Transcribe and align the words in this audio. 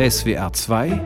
SWR 0.00 0.50
2 0.54 0.98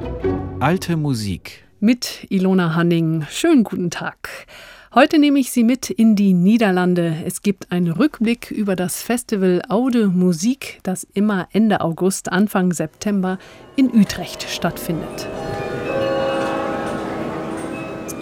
Alte 0.61 0.97
Musik 0.97 1.65
mit 1.81 2.29
Ilona 2.31 2.77
Hanning. 2.77 3.27
Schönen 3.29 3.65
guten 3.65 3.91
Tag. 3.91 4.47
Heute 4.95 5.19
nehme 5.19 5.41
ich 5.41 5.51
Sie 5.51 5.65
mit 5.65 5.91
in 5.91 6.15
die 6.15 6.33
Niederlande. 6.33 7.17
Es 7.27 7.43
gibt 7.43 7.73
einen 7.73 7.91
Rückblick 7.91 8.53
über 8.53 8.77
das 8.77 9.03
Festival 9.03 9.63
Aude 9.69 10.07
Musik, 10.07 10.79
das 10.85 11.09
immer 11.13 11.49
Ende 11.51 11.81
August, 11.81 12.31
Anfang 12.31 12.73
September 12.73 13.39
in 13.75 13.93
Utrecht 13.93 14.45
stattfindet. 14.49 15.27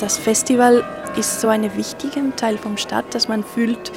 Das 0.00 0.16
Festival 0.16 0.82
ist 1.18 1.42
so 1.42 1.48
ein 1.48 1.76
wichtiger 1.76 2.34
Teil 2.36 2.56
vom 2.56 2.78
Stadt, 2.78 3.14
dass 3.14 3.28
man 3.28 3.44
fühlt, 3.44 3.92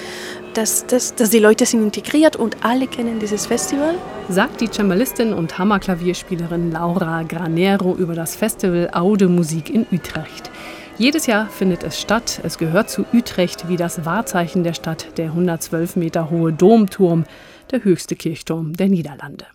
dass, 0.56 0.88
dass, 0.88 1.16
dass 1.16 1.30
die 1.30 1.40
Leute 1.40 1.66
sind 1.66 1.84
integriert 1.84 2.36
und 2.36 2.64
alle 2.64 2.88
kennen 2.88 3.20
dieses 3.20 3.46
Festival. 3.46 3.96
Sagt 4.30 4.62
die 4.62 4.70
Cembalistin 4.70 5.34
und 5.34 5.58
Hammerklavierspielerin 5.58 6.72
Laura 6.72 7.24
Granero 7.24 7.96
über 7.96 8.16
das 8.16 8.36
Festival 8.36 8.90
Aude 8.94 9.28
Musik 9.28 9.70
in 9.70 9.86
Utrecht. 9.92 10.50
Jedes 10.98 11.26
Jahr 11.26 11.50
findet 11.50 11.84
es 11.84 12.00
statt. 12.00 12.40
Es 12.44 12.58
gehört 12.58 12.90
zu 12.90 13.06
Utrecht 13.14 13.68
wie 13.68 13.76
das 13.76 14.06
Wahrzeichen 14.06 14.64
der 14.64 14.74
Stadt, 14.74 15.18
der 15.18 15.26
112 15.26 15.98
Meter 15.98 16.30
hohe 16.30 16.54
Domturm, 16.54 17.26
der 17.72 17.84
höchste 17.84 18.16
Kirchturm 18.16 18.74
der 18.74 18.88
Niederlande. 18.88 19.46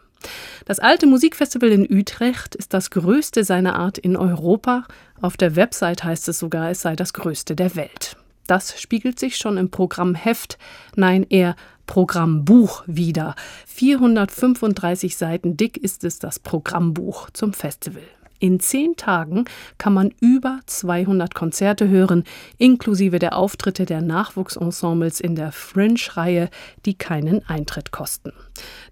Das 0.66 0.80
alte 0.80 1.06
Musikfestival 1.06 1.70
in 1.70 1.90
Utrecht 1.90 2.54
ist 2.54 2.74
das 2.74 2.90
größte 2.90 3.42
seiner 3.42 3.76
Art 3.76 3.96
in 3.96 4.16
Europa. 4.16 4.84
Auf 5.22 5.38
der 5.38 5.56
Website 5.56 6.04
heißt 6.04 6.28
es 6.28 6.38
sogar, 6.38 6.70
es 6.70 6.82
sei 6.82 6.94
das 6.94 7.14
größte 7.14 7.56
der 7.56 7.74
Welt. 7.74 8.16
Das 8.50 8.80
spiegelt 8.80 9.20
sich 9.20 9.36
schon 9.36 9.56
im 9.58 9.70
Programmheft, 9.70 10.58
nein, 10.96 11.24
eher 11.28 11.54
Programmbuch 11.86 12.82
wider. 12.84 13.36
435 13.66 15.16
Seiten 15.16 15.56
dick 15.56 15.76
ist 15.76 16.02
es 16.02 16.18
das 16.18 16.40
Programmbuch 16.40 17.30
zum 17.30 17.52
Festival. 17.52 18.02
In 18.40 18.58
zehn 18.58 18.96
Tagen 18.96 19.44
kann 19.78 19.92
man 19.92 20.12
über 20.20 20.60
200 20.66 21.32
Konzerte 21.34 21.88
hören, 21.88 22.24
inklusive 22.58 23.18
der 23.18 23.36
Auftritte 23.36 23.84
der 23.84 24.00
Nachwuchsensembles 24.00 25.20
in 25.20 25.36
der 25.36 25.52
Fringe-Reihe, 25.52 26.48
die 26.86 26.94
keinen 26.94 27.46
Eintritt 27.46 27.92
kosten. 27.92 28.32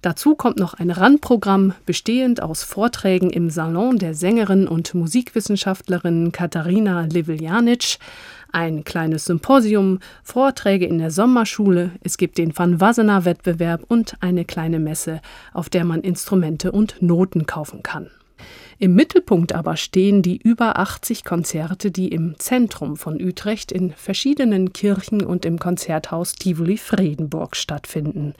Dazu 0.03 0.37
kommt 0.37 0.59
noch 0.59 0.75
ein 0.75 0.91
Randprogramm, 0.91 1.73
bestehend 1.87 2.43
aus 2.43 2.63
Vorträgen 2.63 3.31
im 3.31 3.49
Salon 3.49 3.99
der 3.99 4.15
Sängerin 4.15 4.69
und 4.69 4.95
Musikwissenschaftlerin 4.95 6.31
Katharina 6.31 7.07
Livljanic, 7.07 7.99
ein 8.53 8.85
kleines 8.85 9.25
Symposium, 9.25 9.99
Vorträge 10.23 10.87
in 10.87 10.99
der 10.99 11.11
Sommerschule, 11.11 11.93
es 12.03 12.17
gibt 12.17 12.39
den 12.39 12.57
Van 12.57 12.81
Wassenaar 12.81 13.25
Wettbewerb 13.25 13.85
und 13.89 14.17
eine 14.21 14.45
kleine 14.45 14.79
Messe, 14.79 15.21
auf 15.53 15.69
der 15.69 15.85
man 15.85 16.01
Instrumente 16.01 16.73
und 16.73 17.01
Noten 17.01 17.47
kaufen 17.47 17.83
kann. 17.83 18.11
Im 18.81 18.95
Mittelpunkt 18.95 19.53
aber 19.53 19.77
stehen 19.77 20.23
die 20.23 20.37
über 20.37 20.79
80 20.79 21.25
Konzerte, 21.25 21.91
die 21.91 22.09
im 22.09 22.39
Zentrum 22.39 22.97
von 22.97 23.21
Utrecht 23.21 23.73
in 23.73 23.91
verschiedenen 23.91 24.73
Kirchen 24.73 25.25
und 25.25 25.45
im 25.45 25.59
Konzerthaus 25.59 26.35
Tivoli 26.35 26.77
Fredenburg 26.77 27.57
stattfinden. 27.57 28.35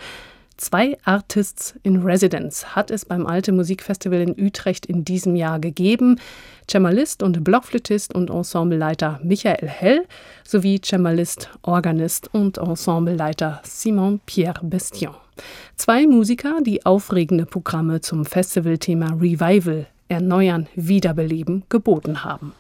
Zwei 0.59 0.99
Artists 1.05 1.77
in 1.85 2.03
Residence 2.03 2.75
hat 2.75 2.91
es 2.91 3.05
beim 3.05 3.27
Alte 3.27 3.53
Musikfestival 3.53 4.21
in 4.21 4.35
Utrecht 4.45 4.87
in 4.87 5.05
diesem 5.05 5.37
Jahr 5.37 5.61
gegeben. 5.61 6.21
Cembalist 6.69 7.23
und 7.23 7.45
Blockflötist 7.45 8.13
und 8.13 8.29
Ensembleleiter 8.29 9.21
Michael 9.23 9.69
Hell 9.69 10.05
sowie 10.43 10.81
Cembalist, 10.85 11.49
Organist 11.63 12.35
und 12.35 12.59
Ensembleleiter 12.59 13.63
Simon 13.63 14.21
Pierre 14.27 14.59
Bestion. 14.65 15.15
Zwei 15.77 16.09
Musiker, 16.09 16.61
die 16.61 16.85
aufregende 16.85 17.47
Programme 17.47 18.01
zum 18.01 18.25
Festivalthema 18.25 19.13
Revival 19.13 19.87
Erneuern, 20.09 20.67
Wiederbeleben 20.75 21.63
geboten 21.69 22.25
haben. 22.25 22.53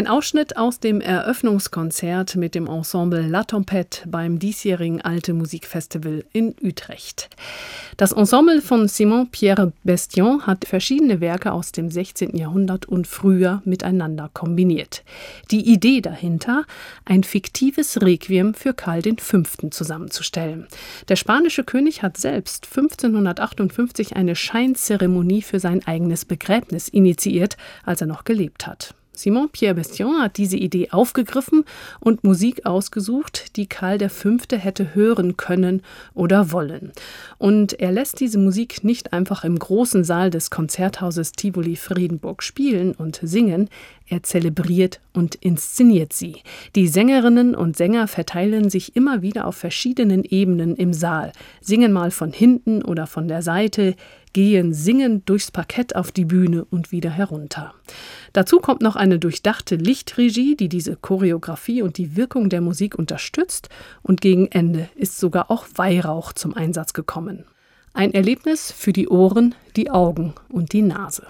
Ein 0.00 0.06
Ausschnitt 0.06 0.56
aus 0.56 0.80
dem 0.80 1.02
Eröffnungskonzert 1.02 2.34
mit 2.34 2.54
dem 2.54 2.68
Ensemble 2.68 3.28
La 3.28 3.42
Tempête 3.42 4.08
beim 4.08 4.38
diesjährigen 4.38 5.02
Alte 5.02 5.34
Musikfestival 5.34 6.24
in 6.32 6.54
Utrecht. 6.62 7.28
Das 7.98 8.12
Ensemble 8.12 8.62
von 8.62 8.88
Simon 8.88 9.28
Pierre 9.30 9.74
Bestion 9.84 10.46
hat 10.46 10.64
verschiedene 10.64 11.20
Werke 11.20 11.52
aus 11.52 11.72
dem 11.72 11.90
16. 11.90 12.34
Jahrhundert 12.34 12.86
und 12.86 13.06
früher 13.08 13.60
miteinander 13.66 14.30
kombiniert. 14.32 15.04
Die 15.50 15.70
Idee 15.70 16.00
dahinter, 16.00 16.64
ein 17.04 17.22
fiktives 17.22 18.00
Requiem 18.00 18.54
für 18.54 18.72
Karl 18.72 19.02
V. 19.02 19.42
zusammenzustellen. 19.68 20.66
Der 21.10 21.16
spanische 21.16 21.62
König 21.62 22.02
hat 22.02 22.16
selbst 22.16 22.66
1558 22.74 24.16
eine 24.16 24.34
Scheinzeremonie 24.34 25.42
für 25.42 25.60
sein 25.60 25.86
eigenes 25.86 26.24
Begräbnis 26.24 26.88
initiiert, 26.88 27.58
als 27.84 28.00
er 28.00 28.06
noch 28.06 28.24
gelebt 28.24 28.66
hat. 28.66 28.94
Simon 29.20 29.50
Pierre 29.50 29.74
Bestion 29.74 30.22
hat 30.22 30.38
diese 30.38 30.56
Idee 30.56 30.88
aufgegriffen 30.92 31.64
und 32.00 32.24
Musik 32.24 32.64
ausgesucht, 32.64 33.54
die 33.56 33.66
Karl 33.66 34.08
V. 34.08 34.30
hätte 34.52 34.94
hören 34.94 35.36
können 35.36 35.82
oder 36.14 36.52
wollen. 36.52 36.92
Und 37.36 37.78
er 37.78 37.92
lässt 37.92 38.20
diese 38.20 38.38
Musik 38.38 38.82
nicht 38.82 39.12
einfach 39.12 39.44
im 39.44 39.58
großen 39.58 40.04
Saal 40.04 40.30
des 40.30 40.48
Konzerthauses 40.48 41.32
Tivoli 41.32 41.76
Friedenburg 41.76 42.42
spielen 42.42 42.92
und 42.92 43.20
singen, 43.22 43.68
er 44.10 44.22
zelebriert 44.22 45.00
und 45.12 45.36
inszeniert 45.36 46.12
sie. 46.12 46.42
Die 46.74 46.88
Sängerinnen 46.88 47.54
und 47.54 47.76
Sänger 47.76 48.08
verteilen 48.08 48.68
sich 48.68 48.96
immer 48.96 49.22
wieder 49.22 49.46
auf 49.46 49.56
verschiedenen 49.56 50.24
Ebenen 50.24 50.76
im 50.76 50.92
Saal, 50.92 51.32
singen 51.60 51.92
mal 51.92 52.10
von 52.10 52.32
hinten 52.32 52.82
oder 52.82 53.06
von 53.06 53.28
der 53.28 53.42
Seite, 53.42 53.94
gehen 54.32 54.72
singend 54.72 55.28
durchs 55.28 55.50
Parkett 55.50 55.96
auf 55.96 56.12
die 56.12 56.24
Bühne 56.24 56.64
und 56.64 56.92
wieder 56.92 57.10
herunter. 57.10 57.74
Dazu 58.32 58.58
kommt 58.58 58.82
noch 58.82 58.96
eine 58.96 59.18
durchdachte 59.18 59.76
Lichtregie, 59.76 60.56
die 60.56 60.68
diese 60.68 60.96
Choreografie 60.96 61.82
und 61.82 61.98
die 61.98 62.16
Wirkung 62.16 62.48
der 62.48 62.60
Musik 62.60 62.96
unterstützt, 62.96 63.68
und 64.02 64.20
gegen 64.20 64.46
Ende 64.48 64.88
ist 64.94 65.18
sogar 65.18 65.50
auch 65.50 65.66
Weihrauch 65.74 66.32
zum 66.32 66.54
Einsatz 66.54 66.92
gekommen. 66.92 67.44
Ein 67.92 68.14
Erlebnis 68.14 68.70
für 68.70 68.92
die 68.92 69.08
Ohren, 69.08 69.54
die 69.76 69.90
Augen 69.90 70.34
und 70.48 70.72
die 70.72 70.82
Nase. 70.82 71.26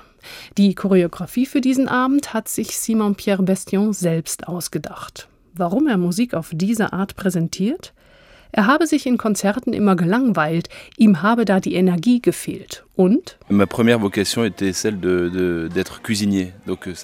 Die 0.58 0.74
Choreografie 0.74 1.46
für 1.46 1.60
diesen 1.60 1.88
Abend 1.88 2.34
hat 2.34 2.48
sich 2.48 2.76
Simon 2.76 3.14
Pierre 3.14 3.42
Bestion 3.42 3.92
selbst 3.92 4.48
ausgedacht. 4.48 5.28
Warum 5.54 5.86
er 5.86 5.98
Musik 5.98 6.34
auf 6.34 6.50
diese 6.52 6.92
Art 6.92 7.16
präsentiert? 7.16 7.92
Er 8.52 8.66
habe 8.66 8.86
sich 8.86 9.06
in 9.06 9.16
Konzerten 9.16 9.72
immer 9.72 9.96
gelangweilt, 9.96 10.68
ihm 10.96 11.22
habe 11.22 11.44
da 11.44 11.60
die 11.60 11.74
Energie 11.74 12.20
gefehlt. 12.20 12.84
Und? 13.00 13.38
Euh, 13.48 13.54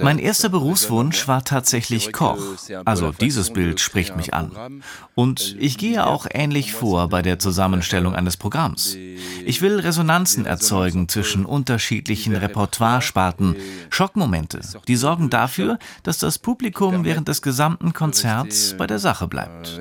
mein 0.01 0.19
erster 0.19 0.49
Berufswunsch 0.51 1.27
war 1.27 1.43
tatsächlich 1.43 2.13
Koch. 2.13 2.37
Also 2.85 3.13
dieses 3.13 3.51
Bild 3.51 3.81
spricht 3.81 4.15
mich 4.15 4.35
an. 4.35 4.83
Und 5.15 5.57
ich 5.59 5.79
gehe 5.79 6.07
auch 6.07 6.27
ähnlich 6.31 6.75
vor 6.75 7.09
bei 7.09 7.23
der 7.23 7.39
Zusammenstellung 7.39 8.15
eines 8.15 8.37
Programms. 8.37 8.95
Ich 9.47 9.63
will 9.63 9.81
Resonanzen 9.81 10.45
erzeugen 10.45 11.09
zwischen 11.09 11.47
unterschiedlichen 11.47 12.37
Repertoiresparten, 12.37 13.57
Schockmomente, 13.89 14.61
die 14.87 14.97
sorgen 14.97 15.31
dafür, 15.31 15.79
dass 16.03 16.19
das 16.19 16.39
Publikum 16.39 17.07
während 17.07 17.29
des 17.29 17.41
gesamten 17.41 17.95
Konzerts 17.95 18.75
bei 18.77 18.87
der 18.87 18.99
Sache 18.99 19.29
bleibt. 19.29 19.81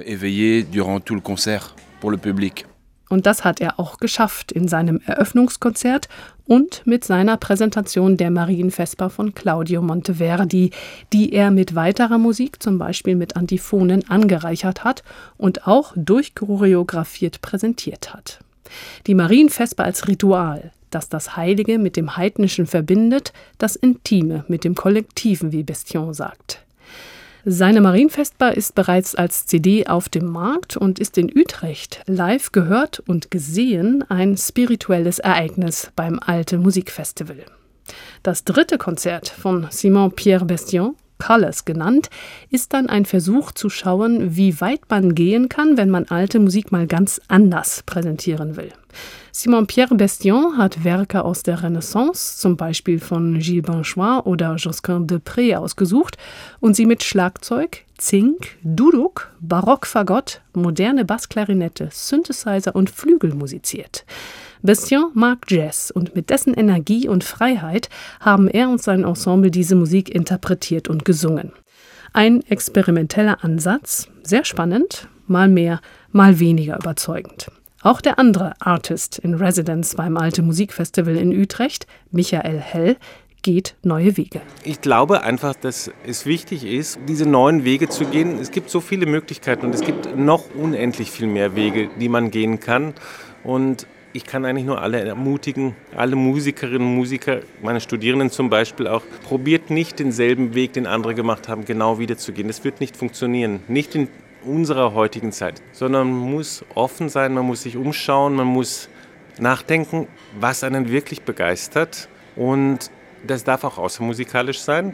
Und 3.10 3.26
das 3.26 3.44
hat 3.44 3.62
er 3.62 3.80
auch 3.80 3.98
geschafft 3.98 4.52
in 4.52 4.68
seinem 4.68 5.00
Eröffnungskonzert 5.06 6.10
und 6.48 6.82
mit 6.86 7.04
seiner 7.04 7.38
Präsentation 7.38 8.18
der 8.18 8.32
Marienvesper 8.32 9.10
von 9.10 9.34
Claudio 9.34 9.82
Monteverdi, 9.82 10.72
die 11.14 11.34
er 11.34 11.52
mit 11.52 11.76
weiterer 11.76 12.18
Musik, 12.18 12.62
zum 12.62 12.78
Beispiel 12.78 13.16
mit 13.16 13.36
Antiphonen, 13.36 14.10
angereichert 14.10 14.84
hat 14.84 15.04
und 15.38 15.68
auch 15.68 15.94
durchchoreografiert 15.96 17.42
präsentiert 17.42 18.14
hat. 18.14 18.40
Die 19.08 19.16
Marienvesper 19.16 19.84
als 19.84 20.08
Ritual, 20.08 20.72
das 20.90 21.10
das 21.10 21.36
Heilige 21.36 21.78
mit 21.78 21.98
dem 21.98 22.18
Heidnischen 22.18 22.66
verbindet, 22.66 23.34
das 23.58 23.76
Intime 23.76 24.46
mit 24.48 24.64
dem 24.64 24.76
Kollektiven, 24.76 25.52
wie 25.52 25.64
Bestion 25.64 26.14
sagt. 26.14 26.65
Seine 27.48 27.80
Marienfestbar 27.80 28.58
ist 28.58 28.74
bereits 28.74 29.14
als 29.14 29.46
CD 29.46 29.86
auf 29.86 30.10
dem 30.10 30.26
Markt 30.26 30.78
und 30.78 30.98
ist 30.98 31.16
in 31.20 31.32
Utrecht 31.38 32.02
live 32.08 32.52
gehört 32.52 33.04
und 33.06 33.30
gesehen 33.30 34.04
ein 34.10 34.36
spirituelles 34.36 35.20
Ereignis 35.20 35.92
beim 35.96 36.20
Alte 36.20 36.58
Musikfestival. 36.58 37.46
Das 38.24 38.46
dritte 38.46 38.80
Konzert 38.80 39.30
von 39.30 39.68
Simon 39.70 40.12
Pierre 40.14 40.46
Bestion 40.46 40.96
Colors 41.20 41.66
genannt, 41.66 42.10
ist 42.50 42.74
dann 42.74 42.90
ein 42.90 43.06
Versuch 43.06 43.52
zu 43.52 43.70
schauen, 43.70 44.36
wie 44.36 44.60
weit 44.60 44.82
man 44.90 45.16
gehen 45.16 45.48
kann, 45.48 45.78
wenn 45.78 45.90
man 45.90 46.06
alte 46.10 46.40
Musik 46.40 46.72
mal 46.72 46.88
ganz 46.88 47.22
anders 47.30 47.84
präsentieren 47.86 48.58
will. 48.58 48.74
Simon-Pierre 49.38 49.96
Bestion 49.96 50.58
hat 50.58 50.86
Werke 50.86 51.26
aus 51.26 51.44
der 51.44 51.62
Renaissance, 51.62 52.38
zum 52.38 52.56
Beispiel 52.56 53.02
von 53.02 53.38
Gilles 53.40 53.64
Banchois 53.64 54.22
oder 54.26 54.56
Josquin 54.56 55.08
de 55.08 55.18
Pré, 55.18 55.58
ausgesucht 55.58 56.16
und 56.62 56.74
sie 56.78 56.86
mit 56.86 57.04
Schlagzeug, 57.04 57.84
Zink, 57.98 58.56
Duduk, 58.64 59.34
Barockfagott, 59.42 60.40
moderne 60.54 61.04
Bassklarinette, 61.04 61.90
Synthesizer 61.92 62.74
und 62.74 62.90
Flügel 62.90 63.36
musiziert. 63.36 64.06
Bestion 64.62 65.12
mag 65.14 65.40
Jazz 65.50 65.92
und 65.92 66.16
mit 66.16 66.30
dessen 66.30 66.54
Energie 66.54 67.10
und 67.10 67.26
Freiheit 67.26 67.90
haben 68.22 68.48
er 68.48 68.70
und 68.70 68.82
sein 68.82 69.04
Ensemble 69.04 69.52
diese 69.52 69.76
Musik 69.76 70.16
interpretiert 70.16 70.88
und 70.88 71.04
gesungen. 71.04 71.52
Ein 72.14 72.42
experimenteller 72.44 73.44
Ansatz, 73.44 74.08
sehr 74.24 74.46
spannend, 74.46 75.10
mal 75.28 75.50
mehr, 75.50 75.82
mal 76.14 76.40
weniger 76.40 76.78
überzeugend. 76.78 77.48
Auch 77.86 78.02
der 78.02 78.18
andere 78.18 78.54
Artist 78.62 79.20
in 79.20 79.36
Residence 79.36 79.96
beim 79.96 80.18
Alte 80.18 80.42
Musikfestival 80.42 81.16
in 81.18 81.40
Utrecht, 81.40 81.86
Michael 82.10 82.58
Hell, 82.58 82.98
geht 83.44 83.76
neue 83.84 84.18
Wege. 84.18 84.42
Ich 84.64 84.82
glaube 84.82 85.22
einfach, 85.22 85.54
dass 85.54 85.92
es 86.04 86.26
wichtig 86.26 86.66
ist, 86.66 86.98
diese 87.08 87.28
neuen 87.28 87.64
Wege 87.64 87.88
zu 87.88 88.06
gehen. 88.06 88.40
Es 88.40 88.50
gibt 88.50 88.72
so 88.72 88.82
viele 88.82 89.06
Möglichkeiten 89.06 89.68
und 89.68 89.76
es 89.76 89.82
gibt 89.82 90.18
noch 90.18 90.46
unendlich 90.56 91.12
viel 91.12 91.28
mehr 91.28 91.56
Wege, 91.56 91.92
die 92.00 92.10
man 92.10 92.32
gehen 92.32 92.60
kann. 92.60 92.96
Und 93.44 93.86
ich 94.14 94.26
kann 94.26 94.46
eigentlich 94.46 94.66
nur 94.66 94.82
alle 94.82 95.02
ermutigen, 95.02 95.76
alle 95.96 96.16
Musikerinnen 96.16 96.88
und 96.88 96.96
Musiker, 96.96 97.42
meine 97.62 97.82
Studierenden 97.82 98.32
zum 98.32 98.50
Beispiel 98.50 98.88
auch, 98.88 99.04
probiert 99.26 99.70
nicht 99.70 100.00
denselben 100.00 100.56
Weg, 100.56 100.74
den 100.74 100.88
andere 100.88 101.14
gemacht 101.14 101.48
haben, 101.50 101.66
genau 101.66 102.00
wiederzugehen. 102.00 102.48
Das 102.48 102.64
wird 102.64 102.80
nicht 102.80 102.98
funktionieren. 102.98 103.60
Nicht 103.68 103.94
in 103.94 104.08
unserer 104.46 104.94
heutigen 104.94 105.32
Zeit, 105.32 105.62
sondern 105.72 106.10
man 106.10 106.32
muss 106.32 106.64
offen 106.74 107.10
sein, 107.10 107.34
man 107.34 107.46
muss 107.46 107.64
sich 107.64 107.78
umschauen, 107.78 108.36
man 108.36 108.48
muss 108.48 108.90
nachdenken, 109.40 110.08
was 110.40 110.64
einen 110.64 110.90
wirklich 110.90 111.24
begeistert. 111.24 112.10
Und 112.36 112.92
das 113.26 113.44
darf 113.44 113.64
auch 113.64 113.78
außermusikalisch 113.78 114.60
sein. 114.60 114.94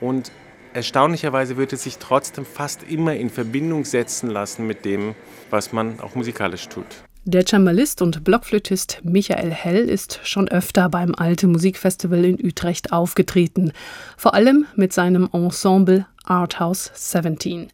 Und 0.00 0.32
erstaunlicherweise 0.74 1.56
wird 1.56 1.72
es 1.72 1.82
sich 1.82 1.98
trotzdem 1.98 2.44
fast 2.44 2.82
immer 2.84 3.14
in 3.14 3.30
Verbindung 3.30 3.84
setzen 3.84 4.30
lassen 4.30 4.66
mit 4.66 4.84
dem, 4.84 5.14
was 5.50 5.72
man 5.72 6.00
auch 6.00 6.14
musikalisch 6.14 6.68
tut. 6.68 6.86
Der 7.24 7.46
Cembalist 7.46 8.02
und 8.02 8.24
Blockflötist 8.24 9.00
Michael 9.04 9.52
Hell 9.52 9.88
ist 9.88 10.18
schon 10.24 10.48
öfter 10.48 10.88
beim 10.88 11.14
Alte 11.14 11.46
Musikfestival 11.46 12.24
in 12.24 12.44
Utrecht 12.44 12.92
aufgetreten, 12.92 13.72
vor 14.16 14.34
allem 14.34 14.66
mit 14.74 14.92
seinem 14.92 15.28
Ensemble 15.32 16.06
Arthouse 16.24 16.90
17. 16.94 17.68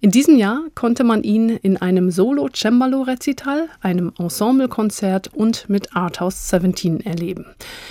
In 0.00 0.12
diesem 0.12 0.36
Jahr 0.36 0.62
konnte 0.76 1.02
man 1.02 1.24
ihn 1.24 1.48
in 1.48 1.76
einem 1.76 2.12
Solo-Cembalo-Rezital, 2.12 3.68
einem 3.80 4.12
Ensemblekonzert 4.16 5.34
und 5.34 5.68
mit 5.68 5.96
Arthouse 5.96 6.50
17 6.50 7.00
erleben. 7.00 7.46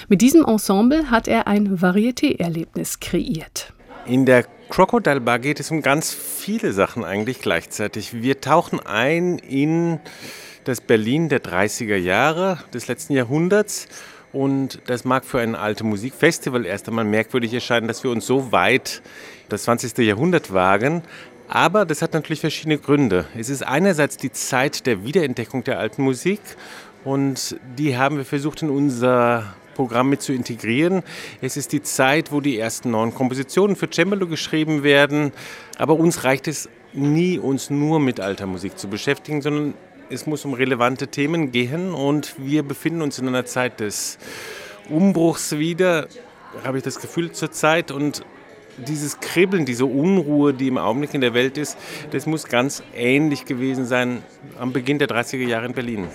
Mit 0.07 0.21
diesem 0.21 0.45
Ensemble 0.45 1.11
hat 1.11 1.27
er 1.27 1.47
ein 1.47 1.79
Varieté-Erlebnis 1.81 3.01
kreiert. 3.01 3.73
In 4.05 4.25
der 4.25 4.45
Crocodile 4.69 5.19
Bar 5.19 5.39
geht 5.39 5.59
es 5.59 5.69
um 5.69 5.81
ganz 5.81 6.13
viele 6.13 6.71
Sachen 6.71 7.03
eigentlich 7.03 7.41
gleichzeitig. 7.41 8.13
Wir 8.13 8.39
tauchen 8.39 8.79
ein 8.79 9.37
in 9.39 9.99
das 10.63 10.79
Berlin 10.79 11.27
der 11.27 11.43
30er 11.43 11.97
Jahre 11.97 12.59
des 12.73 12.87
letzten 12.87 13.13
Jahrhunderts. 13.13 13.89
Und 14.31 14.79
das 14.87 15.03
mag 15.03 15.25
für 15.25 15.41
ein 15.41 15.55
alte 15.55 15.83
Musikfestival 15.83 16.65
erst 16.65 16.87
einmal 16.87 17.05
merkwürdig 17.05 17.53
erscheinen, 17.53 17.89
dass 17.89 18.03
wir 18.05 18.11
uns 18.11 18.25
so 18.25 18.53
weit 18.53 19.01
das 19.49 19.63
20. 19.63 19.97
Jahrhundert 19.97 20.53
wagen. 20.53 21.01
Aber 21.47 21.85
das 21.85 22.01
hat 22.01 22.13
natürlich 22.13 22.41
verschiedene 22.41 22.77
Gründe. 22.77 23.25
Es 23.37 23.49
ist 23.49 23.65
einerseits 23.65 24.17
die 24.17 24.31
Zeit 24.31 24.85
der 24.85 25.05
Wiederentdeckung 25.05 25.63
der 25.63 25.79
alten 25.79 26.03
Musik 26.03 26.41
und 27.05 27.57
die 27.77 27.97
haben 27.97 28.17
wir 28.17 28.25
versucht 28.25 28.61
in 28.63 28.69
unser 28.69 29.55
Programm 29.75 30.09
mit 30.09 30.21
zu 30.21 30.33
integrieren. 30.33 31.03
Es 31.39 31.55
ist 31.55 31.71
die 31.71 31.81
Zeit, 31.81 32.31
wo 32.31 32.41
die 32.41 32.57
ersten 32.57 32.91
neuen 32.91 33.13
Kompositionen 33.13 33.75
für 33.75 33.89
Cembalo 33.89 34.27
geschrieben 34.27 34.83
werden. 34.83 35.31
Aber 35.77 35.93
uns 35.93 36.23
reicht 36.25 36.47
es 36.47 36.67
nie, 36.93 37.37
uns 37.37 37.69
nur 37.69 37.99
mit 37.99 38.19
alter 38.19 38.47
Musik 38.47 38.77
zu 38.77 38.89
beschäftigen, 38.89 39.41
sondern 39.41 39.73
es 40.09 40.25
muss 40.25 40.43
um 40.45 40.53
relevante 40.53 41.07
Themen 41.07 41.51
gehen 41.51 41.93
und 41.93 42.35
wir 42.37 42.63
befinden 42.63 43.01
uns 43.01 43.19
in 43.19 43.27
einer 43.27 43.45
Zeit 43.45 43.79
des 43.79 44.17
Umbruchs 44.89 45.57
wieder, 45.57 46.07
habe 46.63 46.77
ich 46.77 46.83
das 46.83 46.99
Gefühl 46.99 47.31
zurzeit. 47.31 47.91
Und 47.91 48.23
dieses 48.77 49.19
Kribbeln, 49.19 49.65
diese 49.65 49.85
Unruhe, 49.85 50.53
die 50.53 50.67
im 50.67 50.77
Augenblick 50.77 51.13
in 51.13 51.21
der 51.21 51.33
Welt 51.33 51.57
ist, 51.57 51.77
das 52.11 52.25
muss 52.25 52.45
ganz 52.45 52.83
ähnlich 52.95 53.45
gewesen 53.45 53.85
sein 53.85 54.21
am 54.59 54.73
Beginn 54.73 54.99
der 54.99 55.07
30er 55.07 55.47
Jahre 55.47 55.65
in 55.65 55.73
Berlin. 55.73 56.07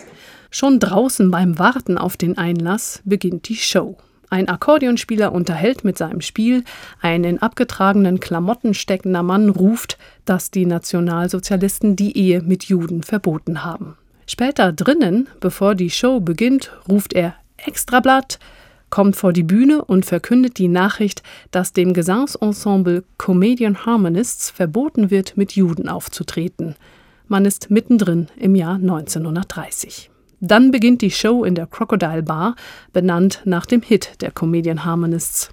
Schon 0.50 0.78
draußen 0.78 1.31
beim 1.31 1.59
Warten 1.59 1.97
auf 1.97 2.16
den 2.16 2.37
Einlass 2.37 3.00
beginnt 3.04 3.49
die 3.49 3.57
Show. 3.57 3.97
Ein 4.28 4.49
Akkordeonspieler 4.49 5.33
unterhält 5.33 5.85
mit 5.85 5.99
seinem 5.99 6.23
Spiel, 6.23 6.64
ein 7.00 7.25
in 7.25 7.42
abgetragenen 7.42 8.19
Klamotten 8.19 8.73
steckender 8.73 9.23
Mann 9.23 9.50
ruft, 9.50 9.99
dass 10.25 10.50
die 10.50 10.64
Nationalsozialisten 10.64 11.97
die 11.97 12.16
Ehe 12.16 12.40
mit 12.40 12.64
Juden 12.64 13.02
verboten 13.02 13.62
haben. 13.62 13.97
Später 14.26 14.73
drinnen, 14.73 15.28
bevor 15.40 15.75
die 15.75 15.90
Show 15.90 16.21
beginnt, 16.21 16.73
ruft 16.88 17.12
er 17.12 17.35
Extrablatt, 17.59 18.38
kommt 18.92 19.16
vor 19.16 19.32
die 19.32 19.42
Bühne 19.42 19.82
und 19.82 20.04
verkündet 20.04 20.58
die 20.58 20.68
Nachricht, 20.68 21.22
dass 21.50 21.72
dem 21.72 21.94
Gesangsensemble 21.94 23.04
Comedian 23.16 23.87
Harmonists 23.87 24.50
verboten 24.50 25.11
wird, 25.11 25.34
mit 25.38 25.52
Juden 25.52 25.88
aufzutreten. 25.88 26.76
Man 27.26 27.46
ist 27.46 27.70
mittendrin 27.70 28.28
im 28.37 28.54
Jahr 28.54 28.75
1930. 28.75 30.11
Dann 30.40 30.70
beginnt 30.70 31.00
die 31.00 31.11
Show 31.11 31.42
in 31.42 31.54
der 31.54 31.66
Crocodile 31.66 32.22
Bar, 32.22 32.54
benannt 32.92 33.40
nach 33.46 33.64
dem 33.64 33.80
Hit 33.80 34.20
der 34.20 34.30
Comedian 34.30 34.84
Harmonists. 34.84 35.49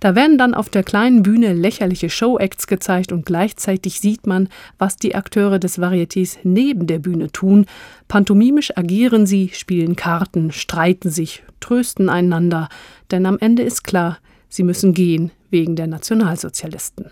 Da 0.00 0.14
werden 0.14 0.38
dann 0.38 0.54
auf 0.54 0.68
der 0.68 0.82
kleinen 0.82 1.22
Bühne 1.22 1.52
lächerliche 1.52 2.10
Showacts 2.10 2.66
gezeigt 2.66 3.12
und 3.12 3.26
gleichzeitig 3.26 4.00
sieht 4.00 4.26
man, 4.26 4.48
was 4.78 4.96
die 4.96 5.14
Akteure 5.14 5.58
des 5.58 5.78
Varietés 5.78 6.38
neben 6.42 6.86
der 6.86 6.98
Bühne 6.98 7.30
tun. 7.30 7.66
Pantomimisch 8.08 8.76
agieren 8.76 9.26
sie, 9.26 9.50
spielen 9.52 9.96
Karten, 9.96 10.52
streiten 10.52 11.10
sich, 11.10 11.42
trösten 11.60 12.08
einander, 12.08 12.68
denn 13.10 13.26
am 13.26 13.38
Ende 13.38 13.62
ist 13.62 13.84
klar, 13.84 14.18
sie 14.48 14.62
müssen 14.62 14.94
gehen 14.94 15.30
wegen 15.50 15.76
der 15.76 15.86
Nationalsozialisten. 15.86 17.06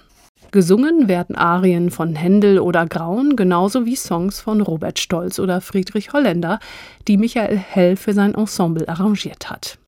Gesungen 0.52 1.08
werden 1.08 1.34
Arien 1.34 1.90
von 1.90 2.14
Händel 2.14 2.58
oder 2.58 2.86
Graun, 2.86 3.36
genauso 3.36 3.86
wie 3.86 3.96
Songs 3.96 4.38
von 4.38 4.60
Robert 4.60 4.98
Stolz 4.98 5.38
oder 5.38 5.62
Friedrich 5.62 6.12
Holländer, 6.12 6.60
die 7.08 7.16
Michael 7.16 7.56
Hell 7.56 7.96
für 7.96 8.12
sein 8.12 8.34
Ensemble 8.34 8.86
arrangiert 8.86 9.48
hat. 9.48 9.78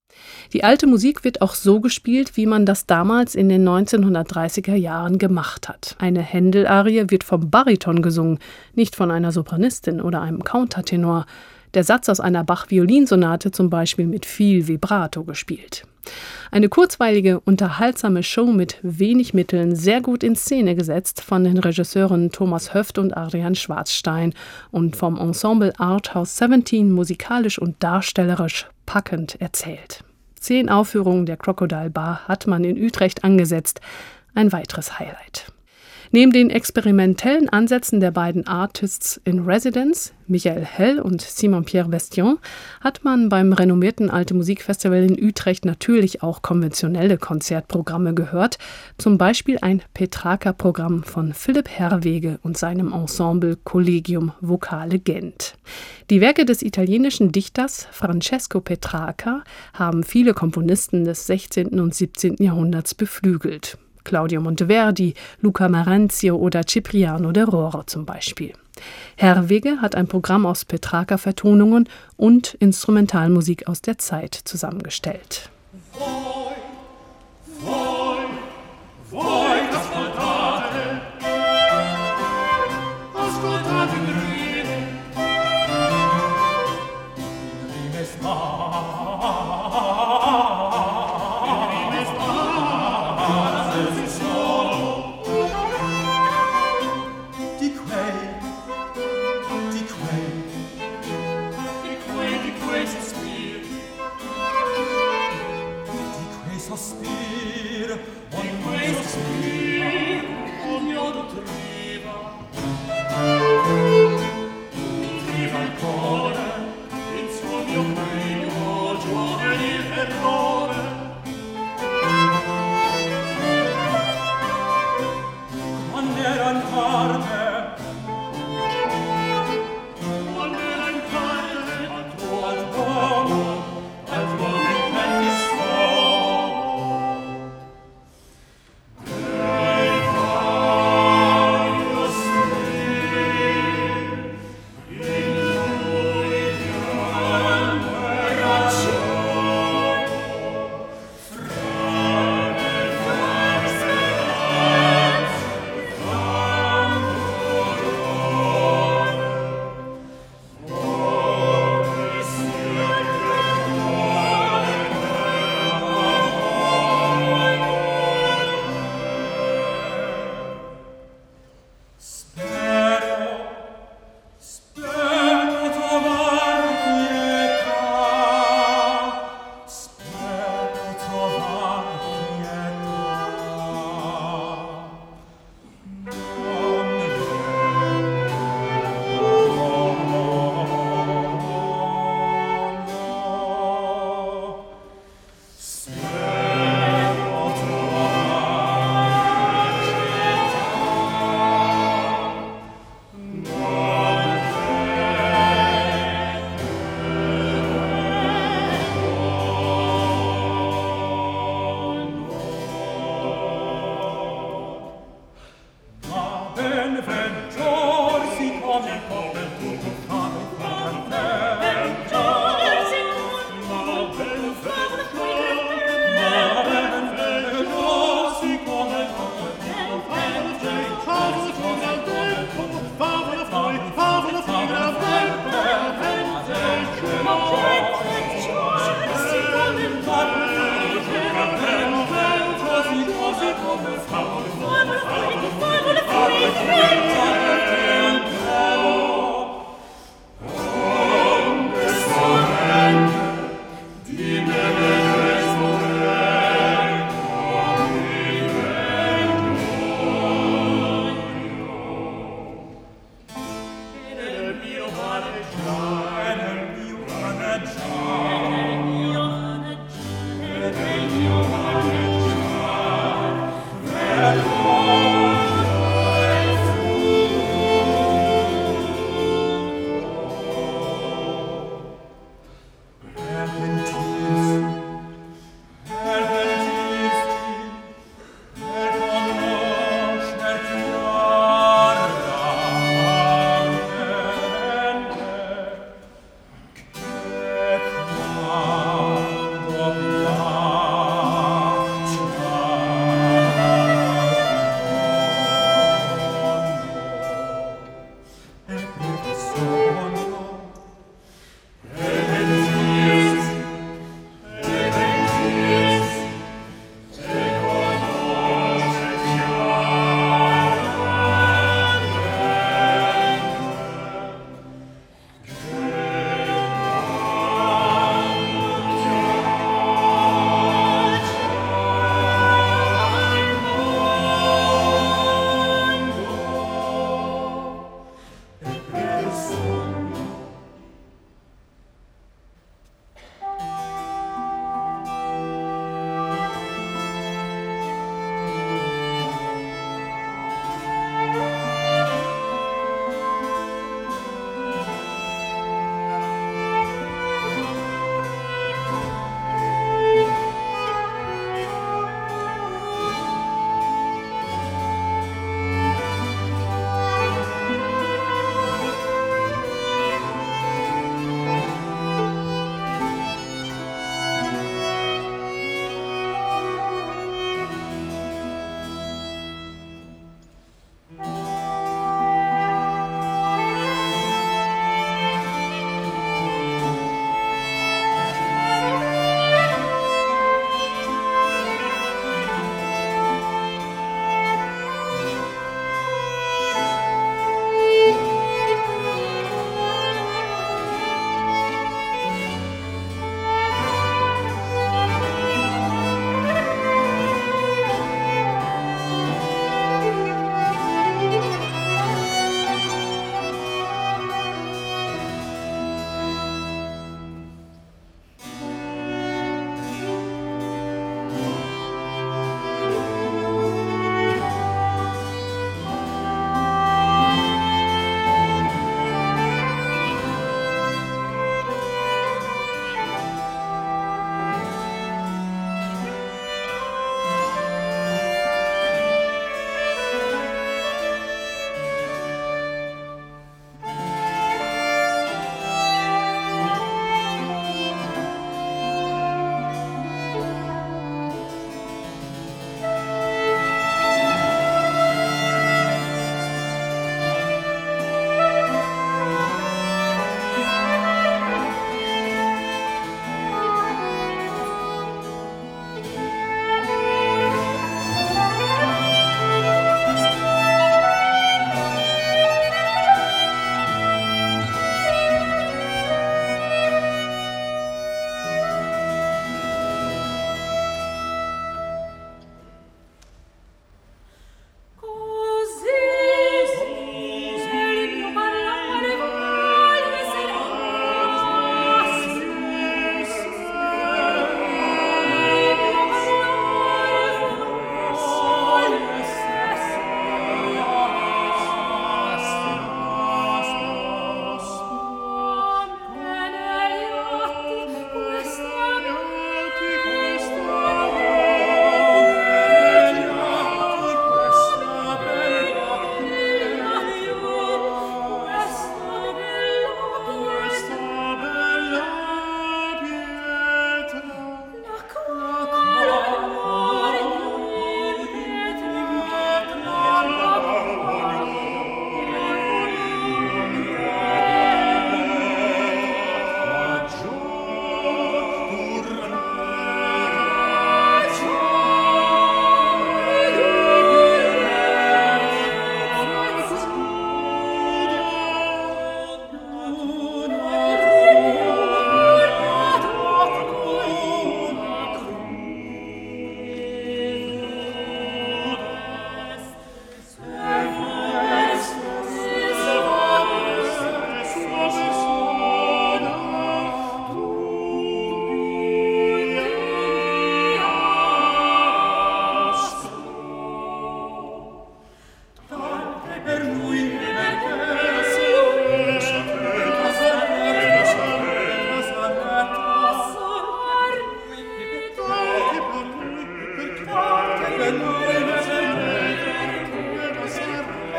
Die 0.53 0.65
alte 0.65 0.87
Musik 0.87 1.25
wird 1.25 1.43
auch 1.43 1.55
so 1.55 1.81
gespielt, 1.81 2.37
wie 2.37 2.47
man 2.47 2.67
das 2.67 2.87
damals 2.87 3.35
in 3.35 3.49
den 3.49 3.67
1930er 3.67 4.75
Jahren 4.75 5.19
gemacht 5.19 5.69
hat. 5.69 5.97
Eine 5.99 6.21
Händel-Arie 6.21 7.05
wird 7.09 7.25
vom 7.25 7.51
Bariton 7.51 8.03
gesungen, 8.03 8.39
nicht 8.75 8.95
von 8.95 9.11
einer 9.11 9.33
Sopranistin 9.33 10.01
oder 10.01 10.21
einem 10.21 10.45
Countertenor. 10.45 11.27
Der 11.75 11.83
Satz 11.83 12.09
aus 12.09 12.21
einer 12.21 12.45
Bach-Violinsonate 12.45 13.51
zum 13.51 13.69
Beispiel 13.69 14.07
mit 14.07 14.27
viel 14.27 14.69
Vibrato 14.69 15.25
gespielt. 15.25 15.85
Eine 16.51 16.69
kurzweilige, 16.69 17.41
unterhaltsame 17.41 18.23
Show 18.23 18.47
mit 18.47 18.79
wenig 18.83 19.35
Mitteln, 19.35 19.75
sehr 19.75 20.01
gut 20.01 20.23
in 20.23 20.37
Szene 20.37 20.77
gesetzt 20.77 21.21
von 21.21 21.43
den 21.43 21.59
Regisseuren 21.59 22.31
Thomas 22.31 22.75
Höft 22.75 22.99
und 22.99 23.17
Adrian 23.17 23.55
Schwarzstein 23.55 24.35
und 24.71 24.95
vom 24.95 25.19
Ensemble 25.19 25.73
Arthouse 25.79 26.37
17 26.37 26.93
musikalisch 26.93 27.59
und 27.59 27.83
darstellerisch 27.83 28.69
packend 28.87 29.41
erzählt. 29.41 30.04
Zehn 30.45 30.69
Aufführungen 30.69 31.25
der 31.25 31.39
Crocodile 31.39 31.89
Bar 31.89 32.29
hat 32.29 32.47
man 32.47 32.65
in 32.65 32.77
Utrecht 32.77 33.25
angesetzt. 33.25 33.81
Ein 34.35 34.53
weiteres 34.53 34.99
Highlight. 34.99 35.54
Neben 36.15 36.31
den 36.31 36.49
experimentellen 36.49 37.49
Ansätzen 37.49 37.99
der 37.99 38.13
beiden 38.13 38.47
Artists 38.47 39.21
in 39.25 39.41
Residence, 39.41 40.13
Michael 40.29 40.65
Hell 40.65 41.01
und 41.01 41.21
Simon-Pierre 41.21 41.91
Vestion, 41.91 42.39
hat 42.81 43.03
man 43.03 43.29
beim 43.29 43.53
renommierten 43.53 44.11
Alte 44.11 44.33
Musikfestival 44.33 45.03
in 45.03 45.21
Utrecht 45.21 45.65
natürlich 45.65 46.23
auch 46.23 46.41
konventionelle 46.41 47.19
Konzertprogramme 47.19 48.15
gehört, 48.15 48.59
zum 48.97 49.19
Beispiel 49.19 49.59
ein 49.61 49.83
Petrarca-Programm 49.93 51.03
von 51.03 51.35
Philipp 51.35 51.69
Herwege 51.69 52.39
und 52.45 52.57
seinem 52.57 52.93
Ensemble 52.93 53.57
Collegium 53.65 54.31
Vocale 54.41 55.01
Gent. 55.01 55.57
Die 56.11 56.21
Werke 56.21 56.45
des 56.45 56.63
italienischen 56.63 57.33
Dichters 57.33 57.89
Francesco 57.91 58.61
Petrarca 58.61 59.43
haben 59.73 60.05
viele 60.05 60.33
Komponisten 60.33 61.05
des 61.05 61.27
16. 61.27 61.81
und 61.81 61.93
17. 61.93 62.37
Jahrhunderts 62.39 62.95
beflügelt. 62.95 63.79
Claudio 64.05 64.41
Monteverdi, 64.41 65.15
Luca 65.41 65.69
Marenzio 65.69 66.37
oder 66.37 66.63
Cipriano 66.69 67.33
de 67.33 67.43
Roro 67.43 67.83
zum 67.85 68.05
Beispiel. 68.05 68.53
Herwege 69.17 69.81
hat 69.81 69.95
ein 69.95 70.07
Programm 70.07 70.47
aus 70.47 70.65
Petrarca-Vertonungen 70.65 71.89
und 72.17 72.55
Instrumentalmusik 72.55 73.69
aus 73.69 73.81
der 73.83 73.99
Zeit 73.99 74.35
zusammengestellt. 74.35 75.51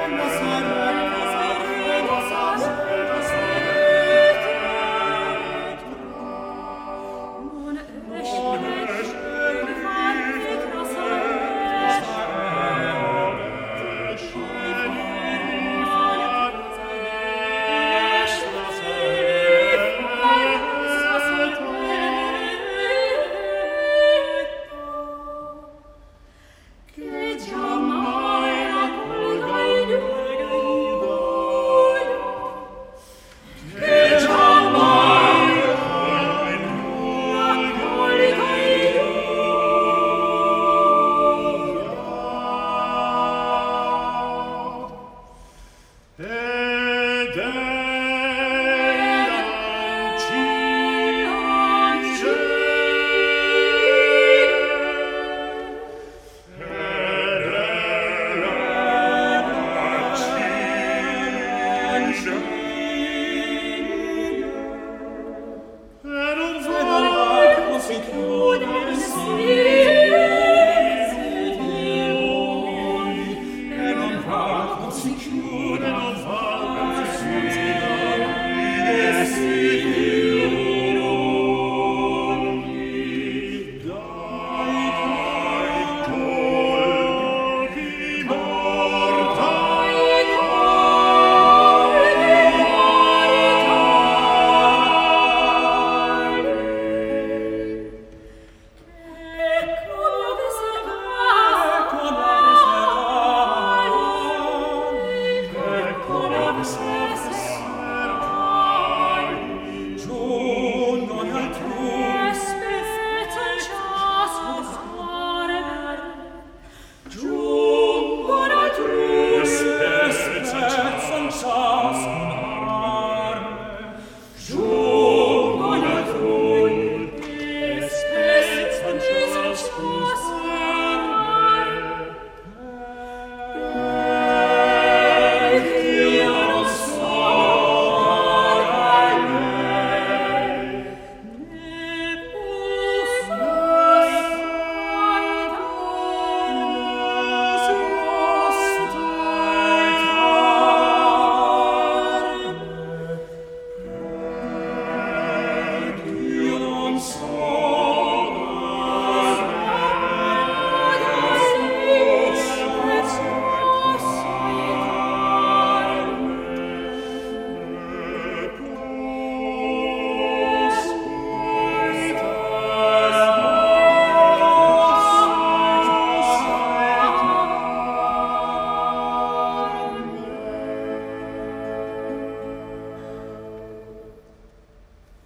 Buenos 0.08 0.45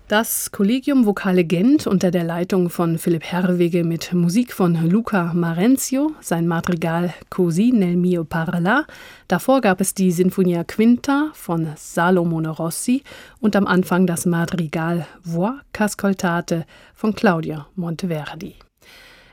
Das 0.10 0.52
Collegium 0.52 1.06
Vocale 1.06 1.44
Gent 1.44 1.86
unter 1.86 2.10
der 2.10 2.24
Leitung 2.24 2.72
von 2.72 2.98
Philipp 2.98 3.26
Herwege 3.26 3.84
mit 3.84 4.12
Musik 4.12 4.54
von 4.54 4.90
Luca 4.90 5.36
Marenzio, 5.36 6.14
sein 6.20 6.48
Madrigal 6.48 7.14
Così 7.30 7.72
nel 7.72 7.96
mio 7.96 8.24
parla. 8.24 8.88
Davor 9.28 9.62
gab 9.62 9.80
es 9.82 9.94
die 9.94 10.12
Sinfonia 10.12 10.64
Quinta 10.64 11.30
von 11.36 11.68
Salomone 11.76 12.50
Rossi 12.50 13.04
und 13.40 13.56
am 13.56 13.68
Anfang 13.68 14.08
das 14.08 14.26
Madrigal 14.26 15.06
Voix 15.24 15.62
Cascoltate 15.74 16.66
von 16.96 17.14
Claudia 17.14 17.68
Monteverdi. 17.76 18.56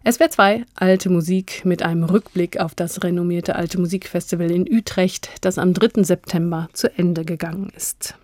SWR 0.06 0.30
2 0.30 0.64
Alte 0.74 1.08
Musik 1.08 1.64
mit 1.64 1.82
einem 1.82 2.04
Rückblick 2.04 2.60
auf 2.60 2.74
das 2.74 3.02
renommierte 3.02 3.56
Alte 3.56 3.80
Musikfestival 3.80 4.50
in 4.50 4.70
Utrecht, 4.70 5.30
das 5.40 5.56
am 5.56 5.72
3. 5.72 6.02
September 6.02 6.68
zu 6.74 6.94
Ende 6.98 7.24
gegangen 7.24 7.72
ist. 7.74 8.14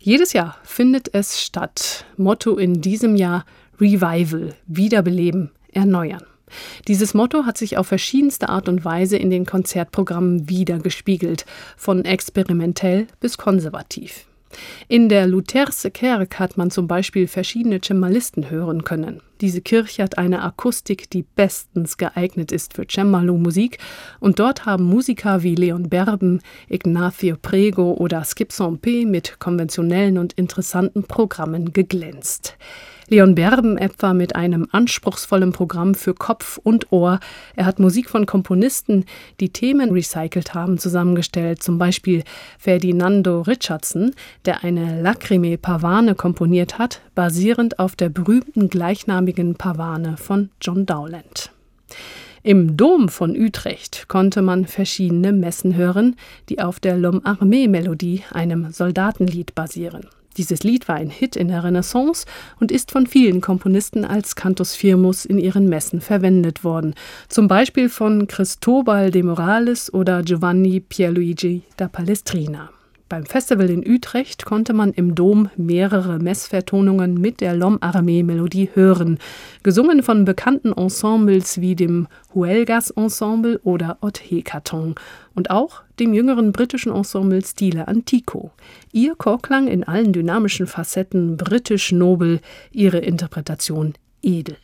Jedes 0.00 0.32
Jahr 0.32 0.56
findet 0.64 1.14
es 1.14 1.40
statt. 1.40 2.04
Motto 2.16 2.56
in 2.56 2.80
diesem 2.80 3.16
Jahr 3.16 3.44
Revival, 3.80 4.54
Wiederbeleben, 4.66 5.50
Erneuern. 5.72 6.24
Dieses 6.88 7.14
Motto 7.14 7.46
hat 7.46 7.56
sich 7.56 7.78
auf 7.78 7.86
verschiedenste 7.86 8.48
Art 8.48 8.68
und 8.68 8.84
Weise 8.84 9.16
in 9.16 9.30
den 9.30 9.46
Konzertprogrammen 9.46 10.48
wiedergespiegelt, 10.48 11.46
von 11.76 12.04
experimentell 12.04 13.06
bis 13.20 13.38
konservativ. 13.38 14.26
In 14.88 15.08
der 15.08 15.26
Lutherse 15.26 15.90
Kerk 15.90 16.38
hat 16.38 16.56
man 16.56 16.70
zum 16.70 16.86
Beispiel 16.86 17.26
verschiedene 17.26 17.80
Cembalisten 17.82 18.50
hören 18.50 18.84
können. 18.84 19.22
Diese 19.42 19.60
Kirche 19.60 20.04
hat 20.04 20.18
eine 20.18 20.40
Akustik, 20.42 21.10
die 21.10 21.24
bestens 21.24 21.96
geeignet 21.96 22.52
ist 22.52 22.74
für 22.74 22.86
Cembalo-Musik 22.86 23.78
und 24.20 24.38
dort 24.38 24.66
haben 24.66 24.84
Musiker 24.84 25.42
wie 25.42 25.56
Leon 25.56 25.88
Berben, 25.88 26.40
Ignacio 26.68 27.34
Prego 27.42 27.94
oder 27.94 28.24
Skip 28.24 28.52
P. 28.80 29.04
mit 29.04 29.40
konventionellen 29.40 30.18
und 30.18 30.32
interessanten 30.34 31.02
Programmen 31.02 31.72
geglänzt. 31.72 32.56
Leon 33.08 33.34
Berben 33.34 33.76
etwa 33.78 34.14
mit 34.14 34.36
einem 34.36 34.68
anspruchsvollen 34.70 35.52
Programm 35.52 35.94
für 35.94 36.14
Kopf 36.14 36.58
und 36.62 36.92
Ohr. 36.92 37.20
Er 37.56 37.66
hat 37.66 37.78
Musik 37.78 38.08
von 38.08 38.26
Komponisten, 38.26 39.04
die 39.40 39.50
Themen 39.50 39.90
recycelt 39.90 40.54
haben, 40.54 40.78
zusammengestellt. 40.78 41.62
Zum 41.62 41.78
Beispiel 41.78 42.24
Ferdinando 42.58 43.42
Richardson, 43.42 44.12
der 44.44 44.64
eine 44.64 45.00
Lacrime 45.02 45.58
Pavane 45.58 46.14
komponiert 46.14 46.78
hat, 46.78 47.00
basierend 47.14 47.78
auf 47.78 47.96
der 47.96 48.08
berühmten 48.08 48.68
gleichnamigen 48.68 49.56
Pavane 49.56 50.16
von 50.16 50.50
John 50.60 50.86
Dowland. 50.86 51.50
Im 52.44 52.76
Dom 52.76 53.08
von 53.08 53.36
Utrecht 53.36 54.08
konnte 54.08 54.42
man 54.42 54.66
verschiedene 54.66 55.32
Messen 55.32 55.76
hören, 55.76 56.16
die 56.48 56.60
auf 56.60 56.80
der 56.80 56.96
L'Homme 56.96 57.24
Armee 57.24 57.68
Melodie, 57.68 58.24
einem 58.32 58.72
Soldatenlied, 58.72 59.54
basieren. 59.54 60.08
Dieses 60.36 60.62
Lied 60.62 60.88
war 60.88 60.96
ein 60.96 61.10
Hit 61.10 61.36
in 61.36 61.48
der 61.48 61.64
Renaissance 61.64 62.26
und 62.60 62.72
ist 62.72 62.90
von 62.90 63.06
vielen 63.06 63.40
Komponisten 63.40 64.04
als 64.04 64.36
Cantus 64.36 64.74
Firmus 64.74 65.24
in 65.24 65.38
ihren 65.38 65.68
Messen 65.68 66.00
verwendet 66.00 66.64
worden, 66.64 66.94
zum 67.28 67.48
Beispiel 67.48 67.88
von 67.88 68.26
Cristobal 68.26 69.10
de 69.10 69.22
Morales 69.22 69.92
oder 69.92 70.22
Giovanni 70.22 70.80
Pierluigi 70.80 71.62
da 71.76 71.88
Palestrina. 71.88 72.70
Beim 73.12 73.26
Festival 73.26 73.68
in 73.68 73.86
Utrecht 73.86 74.46
konnte 74.46 74.72
man 74.72 74.94
im 74.94 75.14
Dom 75.14 75.50
mehrere 75.58 76.18
Messvertonungen 76.18 77.20
mit 77.20 77.42
der 77.42 77.54
Lom-Armee-Melodie 77.54 78.70
hören, 78.72 79.18
gesungen 79.62 80.02
von 80.02 80.24
bekannten 80.24 80.72
Ensembles 80.72 81.60
wie 81.60 81.76
dem 81.76 82.08
Huelgas 82.34 82.88
Ensemble 82.88 83.60
oder 83.64 83.98
Ott 84.00 84.18
Hekaton 84.18 84.94
und 85.34 85.50
auch 85.50 85.82
dem 86.00 86.14
jüngeren 86.14 86.52
britischen 86.52 86.90
Ensemble 86.90 87.44
Stile 87.44 87.86
Antico. 87.86 88.50
Ihr 88.92 89.14
Chorklang 89.14 89.68
in 89.68 89.84
allen 89.84 90.14
dynamischen 90.14 90.66
Facetten 90.66 91.36
britisch 91.36 91.92
nobel, 91.92 92.40
ihre 92.70 93.00
Interpretation 93.00 93.92
edel. 94.22 94.56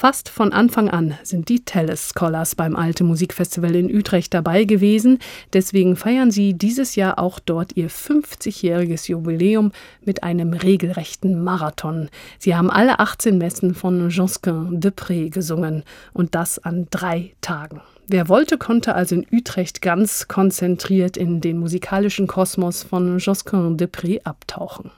Fast 0.00 0.28
von 0.28 0.52
Anfang 0.52 0.88
an 0.88 1.18
sind 1.24 1.48
die 1.48 1.64
Telles 1.64 2.10
Scholars 2.10 2.54
beim 2.54 2.76
Alte 2.76 3.02
Musikfestival 3.02 3.74
in 3.74 3.92
Utrecht 3.92 4.32
dabei 4.32 4.62
gewesen. 4.62 5.18
Deswegen 5.52 5.96
feiern 5.96 6.30
sie 6.30 6.54
dieses 6.54 6.94
Jahr 6.94 7.18
auch 7.18 7.40
dort 7.40 7.76
ihr 7.76 7.90
50-jähriges 7.90 9.08
Jubiläum 9.08 9.72
mit 10.04 10.22
einem 10.22 10.52
regelrechten 10.52 11.42
Marathon. 11.42 12.10
Sie 12.38 12.54
haben 12.54 12.70
alle 12.70 13.00
18 13.00 13.38
Messen 13.38 13.74
von 13.74 14.08
Josquin 14.08 14.80
de 14.80 14.92
Pré 14.92 15.30
gesungen 15.30 15.82
und 16.12 16.36
das 16.36 16.60
an 16.60 16.86
drei 16.90 17.32
Tagen. 17.40 17.80
Wer 18.06 18.28
wollte, 18.28 18.56
konnte 18.56 18.94
also 18.94 19.16
in 19.16 19.26
Utrecht 19.32 19.82
ganz 19.82 20.28
konzentriert 20.28 21.16
in 21.16 21.40
den 21.40 21.58
musikalischen 21.58 22.28
Kosmos 22.28 22.84
von 22.84 23.18
Josquin 23.18 23.76
de 23.76 23.88
Pré 23.88 24.20
abtauchen. 24.22 24.92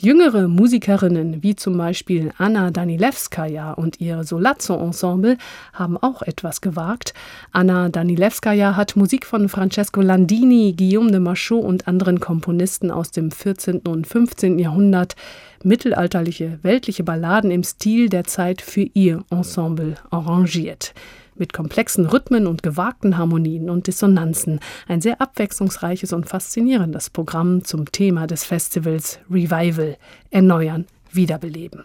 Jüngere 0.00 0.48
Musikerinnen 0.48 1.42
wie 1.42 1.54
zum 1.54 1.78
Beispiel 1.78 2.32
Anna 2.36 2.70
Danilewskaja 2.70 3.72
und 3.72 4.00
ihr 4.00 4.24
Solazzo-Ensemble 4.24 5.38
haben 5.72 5.96
auch 5.96 6.22
etwas 6.22 6.60
gewagt. 6.60 7.14
Anna 7.52 7.88
Danilewskaja 7.88 8.76
hat 8.76 8.96
Musik 8.96 9.24
von 9.24 9.48
Francesco 9.48 10.00
Landini, 10.00 10.74
Guillaume 10.76 11.10
de 11.10 11.20
Machaut 11.20 11.64
und 11.64 11.86
anderen 11.86 12.20
Komponisten 12.20 12.90
aus 12.90 13.12
dem 13.12 13.30
14. 13.30 13.80
und 13.80 14.06
15. 14.06 14.58
Jahrhundert 14.58 15.14
mittelalterliche, 15.62 16.58
weltliche 16.62 17.04
Balladen 17.04 17.50
im 17.50 17.62
Stil 17.62 18.08
der 18.08 18.24
Zeit 18.24 18.62
für 18.62 18.86
ihr 18.94 19.24
Ensemble 19.30 19.96
arrangiert 20.10 20.92
mit 21.36 21.52
komplexen 21.52 22.06
Rhythmen 22.06 22.46
und 22.46 22.62
gewagten 22.62 23.18
Harmonien 23.18 23.70
und 23.70 23.86
Dissonanzen. 23.86 24.60
Ein 24.88 25.00
sehr 25.00 25.20
abwechslungsreiches 25.20 26.12
und 26.12 26.28
faszinierendes 26.28 27.10
Programm 27.10 27.64
zum 27.64 27.90
Thema 27.90 28.26
des 28.26 28.44
Festivals 28.44 29.18
Revival, 29.30 29.96
Erneuern, 30.30 30.86
Wiederbeleben. 31.12 31.84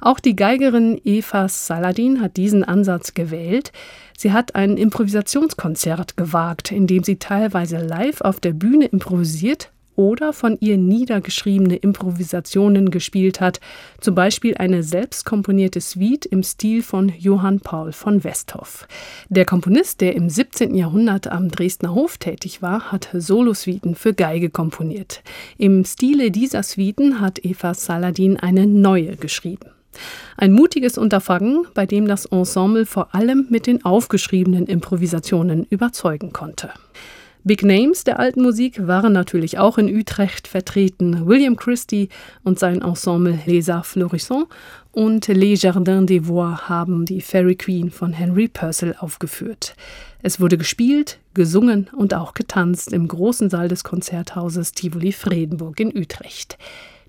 Auch 0.00 0.20
die 0.20 0.36
Geigerin 0.36 1.00
Eva 1.04 1.48
Saladin 1.48 2.20
hat 2.20 2.36
diesen 2.36 2.64
Ansatz 2.64 3.14
gewählt. 3.14 3.72
Sie 4.16 4.32
hat 4.32 4.54
ein 4.54 4.76
Improvisationskonzert 4.76 6.16
gewagt, 6.16 6.70
in 6.70 6.86
dem 6.86 7.02
sie 7.02 7.16
teilweise 7.16 7.78
live 7.78 8.20
auf 8.20 8.40
der 8.40 8.52
Bühne 8.52 8.86
improvisiert 8.86 9.70
oder 9.96 10.32
von 10.32 10.56
ihr 10.60 10.76
niedergeschriebene 10.76 11.76
Improvisationen 11.76 12.90
gespielt 12.90 13.40
hat, 13.40 13.60
zum 14.00 14.14
Beispiel 14.14 14.56
eine 14.56 14.82
selbst 14.82 15.24
komponierte 15.24 15.80
Suite 15.80 16.26
im 16.26 16.42
Stil 16.42 16.82
von 16.82 17.12
Johann 17.18 17.60
Paul 17.60 17.92
von 17.92 18.24
Westhoff. 18.24 18.86
Der 19.28 19.44
Komponist, 19.44 20.00
der 20.00 20.14
im 20.14 20.28
17. 20.28 20.74
Jahrhundert 20.74 21.28
am 21.28 21.48
Dresdner 21.48 21.94
Hof 21.94 22.18
tätig 22.18 22.62
war, 22.62 22.92
hat 22.92 23.08
Solosuiten 23.12 23.94
für 23.94 24.14
Geige 24.14 24.50
komponiert. 24.50 25.22
Im 25.58 25.84
Stile 25.84 26.30
dieser 26.30 26.62
Suiten 26.62 27.20
hat 27.20 27.44
Eva 27.44 27.74
Saladin 27.74 28.38
eine 28.38 28.66
neue 28.66 29.16
geschrieben. 29.16 29.70
Ein 30.36 30.52
mutiges 30.52 30.98
Unterfangen, 30.98 31.66
bei 31.74 31.86
dem 31.86 32.06
das 32.06 32.26
Ensemble 32.26 32.86
vor 32.86 33.14
allem 33.14 33.46
mit 33.50 33.66
den 33.66 33.84
aufgeschriebenen 33.84 34.66
Improvisationen 34.66 35.64
überzeugen 35.70 36.32
konnte. 36.32 36.70
Big 37.46 37.62
Names 37.62 38.04
der 38.04 38.18
alten 38.20 38.40
Musik 38.40 38.86
waren 38.86 39.12
natürlich 39.12 39.58
auch 39.58 39.76
in 39.76 39.94
Utrecht 39.94 40.48
vertreten. 40.48 41.26
William 41.26 41.56
Christie 41.56 42.08
und 42.42 42.58
sein 42.58 42.80
Ensemble 42.80 43.38
Les 43.44 43.68
Arts 43.68 43.90
Florissants 43.90 44.48
und 44.92 45.28
Les 45.28 45.60
Jardins 45.60 46.06
des 46.06 46.26
Voix 46.26 46.70
haben 46.70 47.04
die 47.04 47.20
Fairy 47.20 47.54
Queen 47.54 47.90
von 47.90 48.14
Henry 48.14 48.48
Purcell 48.48 48.96
aufgeführt. 48.98 49.76
Es 50.22 50.40
wurde 50.40 50.56
gespielt, 50.56 51.18
gesungen 51.34 51.90
und 51.94 52.14
auch 52.14 52.32
getanzt 52.32 52.94
im 52.94 53.06
großen 53.08 53.50
Saal 53.50 53.68
des 53.68 53.84
Konzerthauses 53.84 54.72
Tivoli 54.72 55.12
Fredenburg 55.12 55.78
in 55.80 55.94
Utrecht. 55.94 56.56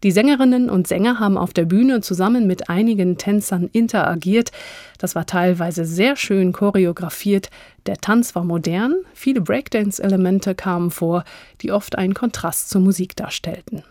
Die 0.05 0.11
Sängerinnen 0.11 0.69
und 0.69 0.87
Sänger 0.87 1.19
haben 1.19 1.35
auf 1.35 1.51
der 1.51 1.65
Bühne 1.65 1.99
zusammen 1.99 2.45
mit 2.45 2.69
einigen 2.69 3.17
Tänzern 3.17 3.71
interagiert. 3.73 4.51
Das 4.99 5.15
war 5.15 5.25
teilweise 5.25 5.83
sehr 5.83 6.15
schön 6.15 6.53
choreografiert. 6.53 7.49
Der 7.87 7.97
Tanz 7.97 8.35
war 8.35 8.43
modern, 8.43 8.93
viele 9.15 9.41
Breakdance-Elemente 9.41 10.53
kamen 10.53 10.91
vor, 10.91 11.23
die 11.63 11.71
oft 11.71 11.97
einen 11.97 12.13
Kontrast 12.13 12.69
zur 12.69 12.81
Musik 12.81 13.15
darstellten. 13.15 13.83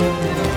Musik 0.00 0.47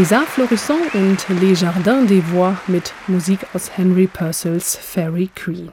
Les 0.00 0.14
Arts 0.14 0.30
Florissants 0.30 0.94
und 0.94 1.28
Les 1.42 1.60
Jardins 1.60 2.06
des 2.06 2.22
Bois 2.22 2.56
mit 2.68 2.94
Musik 3.06 3.40
aus 3.52 3.76
Henry 3.76 4.06
Purcells 4.06 4.74
Fairy 4.74 5.28
Queen. 5.34 5.70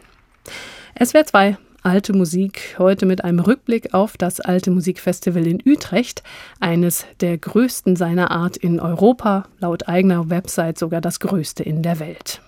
SWR 1.01 1.25
2 1.25 1.57
Alte 1.81 2.11
Musik, 2.11 2.75
heute 2.77 3.05
mit 3.05 3.23
einem 3.23 3.39
Rückblick 3.39 3.93
auf 3.93 4.17
das 4.17 4.41
Alte 4.41 4.69
Musikfestival 4.69 5.47
in 5.47 5.63
Utrecht, 5.65 6.23
eines 6.59 7.05
der 7.21 7.37
größten 7.37 7.95
seiner 7.95 8.29
Art 8.29 8.57
in 8.57 8.81
Europa, 8.81 9.45
laut 9.59 9.87
eigener 9.87 10.29
Website 10.29 10.77
sogar 10.77 10.99
das 10.99 11.21
größte 11.21 11.63
in 11.63 11.81
der 11.81 12.01
Welt. 12.01 12.41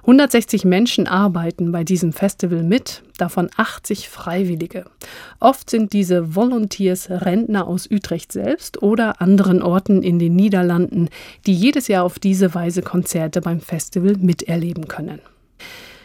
160 0.00 0.64
Menschen 0.64 1.06
arbeiten 1.06 1.72
bei 1.72 1.84
diesem 1.84 2.12
Festival 2.12 2.62
mit, 2.62 3.02
davon 3.18 3.50
80 3.56 4.08
Freiwillige. 4.08 4.84
Oft 5.38 5.70
sind 5.70 5.92
diese 5.92 6.34
Volunteers 6.34 7.10
Rentner 7.10 7.66
aus 7.66 7.88
Utrecht 7.90 8.32
selbst 8.32 8.82
oder 8.82 9.20
anderen 9.20 9.62
Orten 9.62 10.02
in 10.02 10.18
den 10.18 10.36
Niederlanden, 10.36 11.08
die 11.46 11.54
jedes 11.54 11.88
Jahr 11.88 12.04
auf 12.04 12.18
diese 12.18 12.54
Weise 12.54 12.82
Konzerte 12.82 13.40
beim 13.40 13.60
Festival 13.60 14.16
miterleben 14.18 14.88
können. 14.88 15.20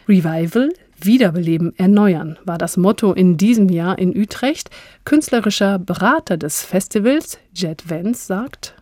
Revival, 0.07 0.69
Wiederbeleben, 0.99 1.73
erneuern 1.77 2.37
war 2.45 2.57
das 2.57 2.77
Motto 2.77 3.13
in 3.13 3.37
diesem 3.37 3.69
Jahr 3.69 3.97
in 3.99 4.15
Utrecht. 4.15 4.69
Künstlerischer 5.03 5.77
Berater 5.77 6.37
des 6.37 6.63
Festivals, 6.63 7.37
Jet 7.53 7.89
Vance, 7.89 8.25
sagt, 8.25 8.75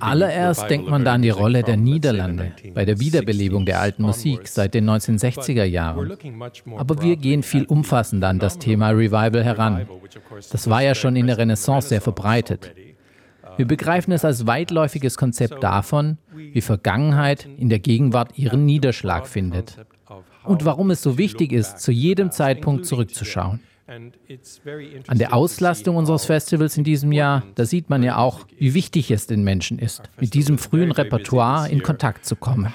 Zuallererst 0.00 0.70
denkt 0.70 0.88
man 0.88 1.04
da 1.04 1.12
an 1.12 1.20
die 1.20 1.28
Rolle 1.28 1.62
der 1.62 1.76
Niederlande 1.76 2.52
bei 2.72 2.86
der 2.86 2.98
Wiederbelebung 2.98 3.66
der 3.66 3.80
alten 3.80 4.02
Musik 4.02 4.48
seit 4.48 4.72
den 4.72 4.88
1960er 4.88 5.64
Jahren. 5.64 6.16
Aber 6.78 7.02
wir 7.02 7.16
gehen 7.16 7.42
viel 7.42 7.64
umfassender 7.66 8.28
an 8.28 8.38
das 8.38 8.58
Thema 8.58 8.90
Revival 8.90 9.44
heran. 9.44 9.86
Das 10.50 10.70
war 10.70 10.82
ja 10.82 10.94
schon 10.94 11.16
in 11.16 11.26
der 11.26 11.36
Renaissance 11.36 11.88
sehr 11.88 12.00
verbreitet. 12.00 12.72
Wir 13.58 13.66
begreifen 13.66 14.12
es 14.12 14.24
als 14.24 14.46
weitläufiges 14.46 15.18
Konzept 15.18 15.62
davon, 15.62 16.16
wie 16.34 16.62
Vergangenheit 16.62 17.46
in 17.58 17.68
der 17.68 17.80
Gegenwart 17.80 18.38
ihren 18.38 18.64
Niederschlag 18.64 19.26
findet 19.26 19.76
und 20.44 20.64
warum 20.64 20.90
es 20.90 21.02
so 21.02 21.18
wichtig 21.18 21.52
ist, 21.52 21.80
zu 21.80 21.92
jedem 21.92 22.30
Zeitpunkt 22.30 22.86
zurückzuschauen. 22.86 23.60
An 25.08 25.18
der 25.18 25.34
Auslastung 25.34 25.96
unseres 25.96 26.24
Festivals 26.24 26.76
in 26.76 26.84
diesem 26.84 27.10
Jahr, 27.10 27.42
da 27.56 27.64
sieht 27.64 27.90
man 27.90 28.04
ja 28.04 28.18
auch, 28.18 28.46
wie 28.56 28.74
wichtig 28.74 29.10
es 29.10 29.26
den 29.26 29.42
Menschen 29.42 29.80
ist, 29.80 30.02
mit 30.20 30.34
diesem 30.34 30.58
frühen 30.58 30.92
Repertoire 30.92 31.68
in 31.68 31.82
Kontakt 31.82 32.24
zu 32.24 32.36
kommen. 32.36 32.72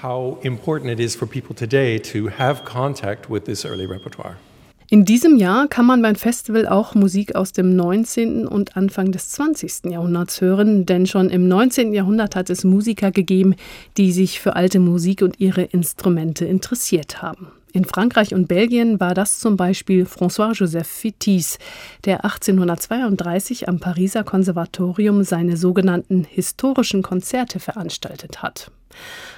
In 4.88 5.04
diesem 5.04 5.36
Jahr 5.36 5.68
kann 5.68 5.86
man 5.86 6.02
beim 6.02 6.16
Festival 6.16 6.68
auch 6.68 6.94
Musik 6.94 7.34
aus 7.34 7.52
dem 7.52 7.74
19. 7.74 8.46
und 8.46 8.76
Anfang 8.76 9.10
des 9.10 9.30
20. 9.30 9.86
Jahrhunderts 9.86 10.42
hören, 10.42 10.84
denn 10.84 11.06
schon 11.06 11.30
im 11.30 11.48
19. 11.48 11.94
Jahrhundert 11.94 12.36
hat 12.36 12.50
es 12.50 12.62
Musiker 12.62 13.10
gegeben, 13.10 13.54
die 13.96 14.12
sich 14.12 14.38
für 14.38 14.54
alte 14.54 14.80
Musik 14.80 15.22
und 15.22 15.40
ihre 15.40 15.62
Instrumente 15.62 16.44
interessiert 16.44 17.22
haben. 17.22 17.48
In 17.76 17.84
Frankreich 17.84 18.32
und 18.32 18.48
Belgien 18.48 19.00
war 19.00 19.12
das 19.12 19.38
zum 19.38 19.58
Beispiel 19.58 20.06
François-Joseph 20.06 20.86
Fitis, 20.86 21.58
der 22.06 22.24
1832 22.24 23.68
am 23.68 23.80
Pariser 23.80 24.24
Konservatorium 24.24 25.24
seine 25.24 25.58
sogenannten 25.58 26.24
historischen 26.24 27.02
Konzerte 27.02 27.60
veranstaltet 27.60 28.42
hat. 28.42 28.70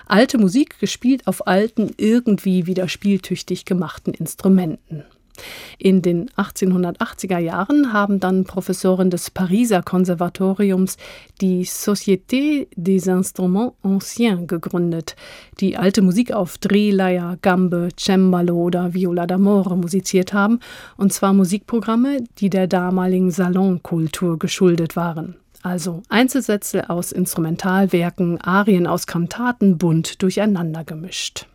Alte 0.07 0.39
Musik 0.39 0.79
gespielt 0.79 1.27
auf 1.27 1.49
alten, 1.49 1.91
irgendwie 1.97 2.67
wieder 2.67 2.87
spieltüchtig 2.87 3.65
gemachten 3.65 4.15
Instrumenten. 4.15 5.03
In 5.79 6.03
den 6.03 6.29
1880er 6.31 7.39
Jahren 7.39 7.93
haben 7.93 8.21
dann 8.21 8.45
Professoren 8.45 9.11
des 9.11 9.31
Pariser 9.31 9.83
Konservatoriums 9.83 10.97
die 11.41 11.65
Société 11.65 12.67
des 12.77 13.07
Instruments 13.07 13.75
Anciens 13.83 14.47
gegründet, 14.47 15.17
die 15.61 15.77
alte 15.77 16.03
Musik 16.03 16.33
auf 16.33 16.59
Drehleier, 16.59 17.39
Gambe, 17.43 17.89
Cembalo 17.99 18.57
oder 18.57 18.95
Viola 18.95 19.25
d'Amore 19.25 19.77
musiziert 19.77 20.33
haben, 20.33 20.61
und 20.97 21.13
zwar 21.13 21.33
Musikprogramme, 21.33 22.25
die 22.39 22.51
der 22.51 22.67
damaligen 22.67 23.31
Salonkultur 23.31 24.39
geschuldet 24.39 24.97
waren 24.97 25.37
also 25.63 26.03
Einzelsätze 26.09 26.89
aus 26.89 27.13
Instrumentalwerken, 27.13 28.41
Arien 28.41 28.87
aus 28.87 29.07
Kantaten 29.07 29.79
bunt 29.79 30.23
durcheinander 30.23 30.85
gemischt. 30.85 31.47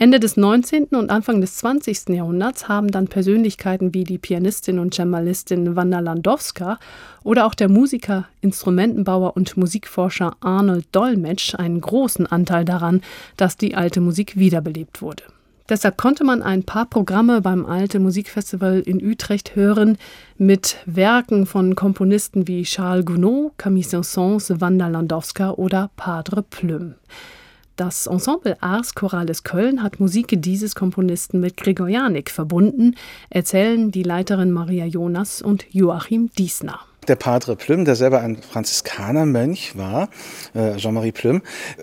Ende 0.00 0.20
des 0.20 0.36
19. 0.36 0.90
und 0.90 1.10
Anfang 1.10 1.40
des 1.40 1.56
20. 1.56 2.10
Jahrhunderts 2.10 2.68
haben 2.68 2.88
dann 2.92 3.08
Persönlichkeiten 3.08 3.94
wie 3.94 4.04
die 4.04 4.18
Pianistin 4.18 4.78
und 4.78 4.94
Cembalistin 4.94 5.74
Wanda 5.74 5.98
Landowska 5.98 6.78
oder 7.24 7.44
auch 7.44 7.54
der 7.56 7.68
Musiker, 7.68 8.28
Instrumentenbauer 8.40 9.36
und 9.36 9.56
Musikforscher 9.56 10.36
Arnold 10.38 10.86
Dolmetsch 10.92 11.56
einen 11.56 11.80
großen 11.80 12.28
Anteil 12.28 12.64
daran, 12.64 13.02
dass 13.36 13.56
die 13.56 13.74
alte 13.74 14.00
Musik 14.00 14.36
wiederbelebt 14.36 15.02
wurde. 15.02 15.24
Deshalb 15.68 15.96
konnte 15.96 16.22
man 16.22 16.44
ein 16.44 16.62
paar 16.62 16.86
Programme 16.86 17.40
beim 17.40 17.66
Alte 17.66 17.98
Musikfestival 17.98 18.78
in 18.78 19.04
Utrecht 19.04 19.56
hören 19.56 19.98
mit 20.36 20.76
Werken 20.86 21.44
von 21.44 21.74
Komponisten 21.74 22.46
wie 22.46 22.62
Charles 22.62 23.04
Gounod, 23.04 23.58
Camille 23.58 23.84
Saint-Saëns, 23.84 24.60
Wanda 24.60 24.86
Landowska 24.86 25.50
oder 25.50 25.90
Padre 25.96 26.44
Plüm. 26.44 26.94
Das 27.78 28.08
Ensemble 28.08 28.60
Ars 28.60 28.96
Chorales 28.96 29.44
Köln 29.44 29.84
hat 29.84 30.00
Musik 30.00 30.34
dieses 30.42 30.74
Komponisten 30.74 31.38
mit 31.38 31.56
Gregorianik 31.56 32.28
verbunden, 32.28 32.96
erzählen 33.30 33.92
die 33.92 34.02
Leiterin 34.02 34.50
Maria 34.50 34.84
Jonas 34.84 35.40
und 35.40 35.64
Joachim 35.70 36.28
Diesner 36.36 36.80
der 37.06 37.16
Padre 37.16 37.56
Plüm, 37.56 37.86
der 37.86 37.96
selber 37.96 38.20
ein 38.20 38.36
Franziskanermönch 38.36 39.78
war, 39.78 40.10
äh, 40.54 40.76
Jean-Marie 40.76 41.12
Plüm. 41.12 41.40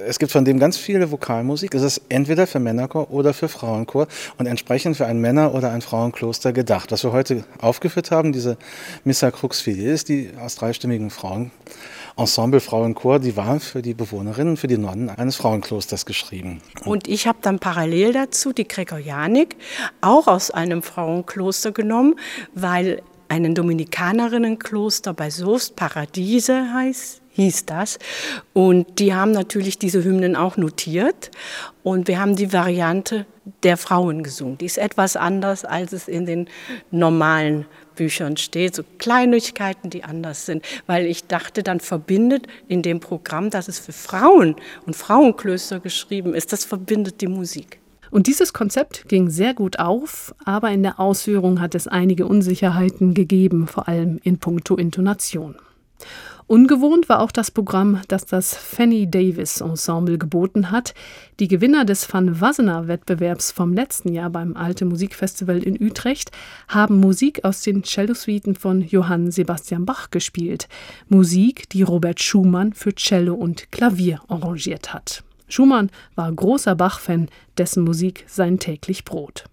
Es 0.08 0.20
gibt 0.20 0.32
von 0.32 0.46
dem 0.46 0.60
ganz 0.60 0.78
viele 0.78 1.10
Vokalmusik. 1.10 1.74
Es 1.74 1.82
ist 1.82 2.02
entweder 2.10 2.46
für 2.46 2.60
Männerchor 2.60 3.10
oder 3.10 3.34
für 3.34 3.48
Frauenchor 3.48 4.08
und 4.38 4.46
entsprechend 4.46 4.98
für 4.98 5.08
ein 5.08 5.20
Männer- 5.20 5.56
oder 5.56 5.72
ein 5.72 5.82
Frauenkloster 5.82 6.54
gedacht. 6.54 6.92
Was 6.92 7.04
wir 7.04 7.12
heute 7.12 7.44
aufgeführt 7.60 8.12
haben, 8.12 8.34
diese 8.34 8.58
Missa 9.04 9.32
Crux 9.32 9.62
Fidelis, 9.62 10.04
die 10.04 10.30
aus 10.40 10.58
dreistimmigen 10.58 11.10
Frauen 11.10 11.50
Ensemble 12.18 12.62
Frauenchor, 12.62 13.20
die 13.20 13.36
war 13.36 13.60
für 13.60 13.82
die 13.82 13.94
Bewohnerinnen, 13.94 14.56
für 14.56 14.68
die 14.68 14.78
Nonnen 14.78 15.10
eines 15.10 15.36
Frauenklosters 15.36 16.06
geschrieben. 16.06 16.62
Und 16.86 17.08
ich 17.10 17.28
habe 17.28 17.40
dann 17.42 17.60
parallel 17.60 18.14
dazu 18.14 18.54
die 18.54 18.68
Gregorianik 18.68 19.58
auch 20.00 20.28
aus 20.28 20.50
einem 20.50 20.82
Frauenkloster 20.82 21.74
genommen, 21.74 22.16
weil 22.54 23.02
einen 23.28 23.54
Dominikanerinnenkloster 23.54 25.14
bei 25.14 25.30
Soest, 25.30 25.76
Paradiese 25.76 26.74
heißt, 26.74 27.22
hieß 27.32 27.66
das. 27.66 28.00
Und 28.54 29.00
die 29.00 29.14
haben 29.14 29.32
natürlich 29.32 29.78
diese 29.78 30.04
Hymnen 30.04 30.36
auch 30.38 30.56
notiert. 30.56 31.32
Und 31.84 32.08
wir 32.08 32.20
haben 32.20 32.36
die 32.36 32.54
Variante 32.54 33.26
der 33.64 33.78
Frauen 33.78 34.24
gesungen. 34.24 34.58
Die 34.58 34.66
ist 34.66 34.78
etwas 34.78 35.18
anders, 35.18 35.66
als 35.66 35.92
es 35.92 36.08
in 36.08 36.26
den 36.26 36.48
normalen 36.92 37.66
Büchern 37.96 38.38
steht, 38.38 38.76
so 38.76 38.84
Kleinigkeiten, 38.98 39.90
die 39.90 40.04
anders 40.04 40.46
sind, 40.46 40.64
weil 40.88 41.06
ich 41.06 41.26
dachte, 41.26 41.64
dann 41.64 41.80
verbindet 41.80 42.48
in 42.68 42.82
dem 42.82 43.00
Programm, 43.00 43.50
dass 43.50 43.68
es 43.68 43.80
für 43.80 43.94
Frauen 43.94 44.56
und 44.86 44.96
Frauenklöster 44.96 45.80
geschrieben 45.80 46.34
ist, 46.34 46.54
das 46.54 46.66
verbindet 46.66 47.22
die 47.22 47.28
Musik. 47.28 47.80
Und 48.12 48.28
dieses 48.28 48.54
Konzept 48.54 49.10
ging 49.10 49.30
sehr 49.30 49.54
gut 49.54 49.80
auf, 49.80 50.34
aber 50.46 50.72
in 50.72 50.84
der 50.84 51.00
Ausführung 51.00 51.60
hat 51.60 51.76
es 51.76 51.88
einige 51.88 52.28
Unsicherheiten 52.28 53.14
gegeben, 53.14 53.68
vor 53.68 53.88
allem 53.88 54.20
in 54.24 54.38
puncto 54.38 54.76
Intonation. 54.76 55.56
Ungewohnt 56.48 57.10
war 57.10 57.22
auch 57.22 57.32
das 57.32 57.50
Programm, 57.50 58.02
das 58.08 58.28
das 58.28 58.56
Fanny 58.56 59.10
Davis 59.10 59.62
Ensemble 59.62 60.20
geboten 60.20 60.70
hat. 60.70 60.94
Die 61.40 61.48
Gewinner 61.48 61.86
des 61.86 62.12
Van 62.14 62.40
Wassenaar 62.40 62.88
Wettbewerbs 62.88 63.50
vom 63.50 63.74
letzten 63.74 64.14
Jahr 64.14 64.30
beim 64.30 64.56
Alte 64.56 64.86
Musikfestival 64.86 65.64
in 65.64 65.82
Utrecht 65.82 66.32
haben 66.68 67.00
Musik 67.00 67.44
aus 67.44 67.62
den 67.62 67.84
Cellosuiten 67.84 68.54
von 68.54 68.82
Johann 68.82 69.32
Sebastian 69.32 69.88
Bach 69.88 70.12
gespielt. 70.12 70.68
Musik, 71.10 71.68
die 71.70 71.82
Robert 71.82 72.22
Schumann 72.22 72.74
für 72.74 72.94
Cello 72.94 73.34
und 73.34 73.72
Klavier 73.72 74.22
arrangiert 74.28 74.94
hat. 74.94 75.24
Schumann 75.48 75.90
war 76.14 76.32
großer 76.32 76.76
Bach-Fan, 76.76 77.28
dessen 77.58 77.84
Musik 77.84 78.24
sein 78.28 78.60
täglich 78.60 79.04
Brot. 79.04 79.46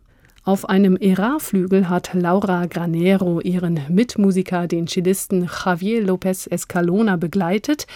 Auf 0.45 0.69
einem 0.69 0.97
Era-Flügel 0.97 1.89
hat 1.89 2.15
Laura 2.15 2.67
Granero 2.67 3.41
ihren 3.41 3.79
Mitmusiker, 3.89 4.67
den 4.67 4.89
Cellisten 4.89 5.49
Javier 5.65 6.05
López 6.05 6.51
Escalona, 6.51 7.15
begleitet. 7.15 7.87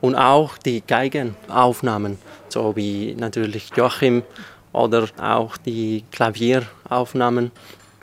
und 0.00 0.14
auch 0.14 0.56
die 0.58 0.82
Geigenaufnahmen, 0.86 2.18
so 2.48 2.76
wie 2.76 3.14
natürlich 3.18 3.70
Joachim 3.76 4.22
oder 4.72 5.08
auch 5.20 5.56
die 5.56 6.04
Klavieraufnahmen. 6.12 7.50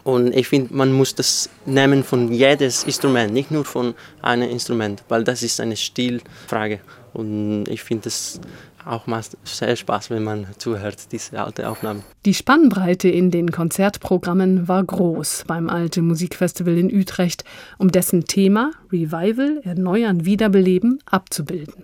Und 0.04 0.36
ich 0.36 0.50
finde, 0.50 0.74
man 0.74 0.92
muss 0.92 1.16
das 1.16 1.50
nehmen 1.66 2.04
von 2.04 2.34
jedes 2.34 2.84
Instrument, 2.84 3.32
nicht 3.32 3.52
nur 3.52 3.64
von 3.64 3.94
einem 4.22 4.50
Instrument, 4.50 5.02
weil 5.08 5.24
das 5.24 5.44
ist 5.44 5.62
eine 5.62 5.78
Stilfrage. 5.78 6.82
Und 7.14 7.70
ich 7.70 7.84
finde 7.84 8.10
es 8.10 8.42
auch 8.86 9.08
macht 9.08 9.38
sehr 9.44 9.76
Spaß, 9.76 10.10
wenn 10.10 10.24
man 10.24 10.48
zuhört, 10.58 11.12
diese 11.12 11.42
alte 11.42 11.70
Aufnahmen. 11.70 12.04
Die 12.26 12.34
Spannbreite 12.34 13.10
in 13.10 13.32
den 13.32 13.52
Konzertprogrammen 13.52 14.68
war 14.68 14.84
groß 14.84 15.46
beim 15.48 15.70
Alte 15.70 16.02
Musikfestival 16.02 16.78
in 16.78 16.94
Utrecht, 16.94 17.44
um 17.78 17.92
dessen 17.92 18.26
Thema 18.26 18.72
Revival, 18.92 19.62
Erneuern, 19.64 20.26
Wiederbeleben 20.26 21.00
abzubilden. 21.06 21.84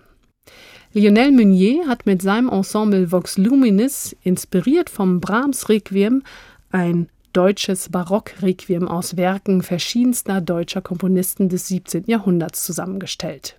Lionel 0.94 1.32
Meunier 1.32 1.88
hat 1.88 2.06
mit 2.06 2.22
seinem 2.22 2.50
Ensemble 2.50 3.12
Vox 3.12 3.38
Luminis, 3.38 4.16
inspiriert 4.24 4.90
vom 4.90 5.20
Brahms 5.20 5.70
Requiem, 5.70 6.24
ein 6.72 7.10
deutsches 7.34 7.90
Barockrequiem 7.90 8.88
aus 8.88 9.16
Werken 9.16 9.62
verschiedenster 9.62 10.42
deutscher 10.42 10.82
Komponisten 10.82 11.48
des 11.48 11.68
17. 11.68 12.06
Jahrhunderts 12.08 12.64
zusammengestellt. 12.64 13.56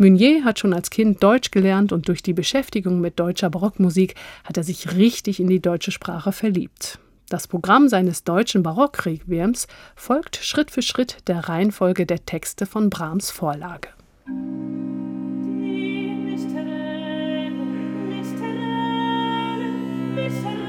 Meunier 0.00 0.44
hat 0.46 0.58
schon 0.58 0.72
als 0.72 0.88
Kind 0.88 1.22
Deutsch 1.22 1.50
gelernt 1.50 1.92
und 1.92 2.08
durch 2.08 2.22
die 2.22 2.32
Beschäftigung 2.32 3.02
mit 3.02 3.20
deutscher 3.20 3.50
Barockmusik 3.50 4.14
hat 4.44 4.56
er 4.56 4.64
sich 4.64 4.96
richtig 4.96 5.40
in 5.40 5.46
die 5.46 5.60
deutsche 5.60 5.90
Sprache 5.90 6.32
verliebt. 6.32 6.98
Das 7.28 7.46
Programm 7.46 7.86
seines 7.86 8.24
deutschen 8.24 8.62
Barockrequiems 8.62 9.66
folgt 9.94 10.36
Schritt 10.36 10.70
für 10.70 10.80
Schritt 10.80 11.18
der 11.28 11.50
Reihenfolge 11.50 12.06
der 12.06 12.24
Texte 12.24 12.64
von 12.64 12.88
Brahms 12.88 13.30
Vorlage. 13.30 13.90
Die 14.26 14.32
Mysterien, 16.16 17.58
Mysterien, 18.08 19.34
Mysterien. 20.14 20.59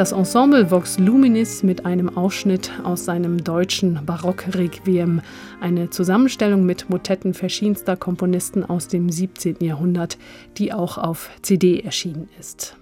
Das 0.00 0.12
Ensemble 0.12 0.70
Vox 0.70 0.98
Luminis 0.98 1.62
mit 1.62 1.84
einem 1.84 2.16
Ausschnitt 2.16 2.70
aus 2.84 3.04
seinem 3.04 3.44
deutschen 3.44 4.00
Barock-Requiem, 4.06 5.20
eine 5.60 5.90
Zusammenstellung 5.90 6.64
mit 6.64 6.88
Motetten 6.88 7.34
verschiedenster 7.34 7.98
Komponisten 7.98 8.64
aus 8.64 8.88
dem 8.88 9.10
17. 9.10 9.56
Jahrhundert, 9.60 10.16
die 10.56 10.72
auch 10.72 10.96
auf 10.96 11.28
CD 11.42 11.80
erschienen 11.80 12.30
ist. 12.38 12.78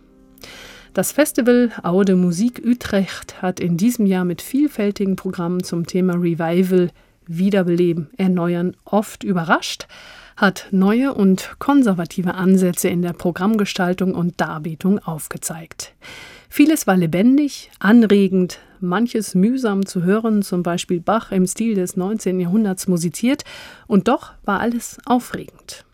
Das 0.95 1.11
Festival 1.11 1.73
Aude 1.83 2.14
Musik 2.14 2.62
Utrecht 2.64 3.43
hat 3.43 3.59
in 3.59 3.77
diesem 3.77 4.07
Jahr 4.07 4.25
mit 4.25 4.41
vielfältigen 4.41 5.16
Programmen 5.16 5.64
zum 5.64 5.89
Thema 5.89 6.14
Revival, 6.14 6.91
Wiederbeleben, 7.27 8.11
Erneuern 8.16 8.77
oft 8.85 9.25
überrascht, 9.25 9.89
hat 10.37 10.69
neue 10.71 11.12
und 11.14 11.57
konservative 11.59 12.35
Ansätze 12.35 12.89
in 12.89 13.03
der 13.03 13.12
Programmgestaltung 13.12 14.14
und 14.14 14.41
Darbietung 14.41 15.01
aufgezeigt. 15.01 15.95
Vieles 16.49 16.86
war 16.86 16.96
lebendig, 16.96 17.70
anregend, 17.78 18.59
manches 18.80 19.34
mühsam 19.34 19.86
zu 19.86 20.03
hören, 20.03 20.42
zum 20.42 20.62
Beispiel 20.62 21.01
Bach 21.01 21.30
im 21.30 21.46
Stil 21.46 21.74
des 21.74 21.96
19. 21.96 22.40
Jahrhunderts 22.40 22.88
musiziert, 22.88 23.44
und 23.86 24.09
doch 24.09 24.32
war 24.44 24.61
alles 24.61 24.99
aufregend. 25.05 25.84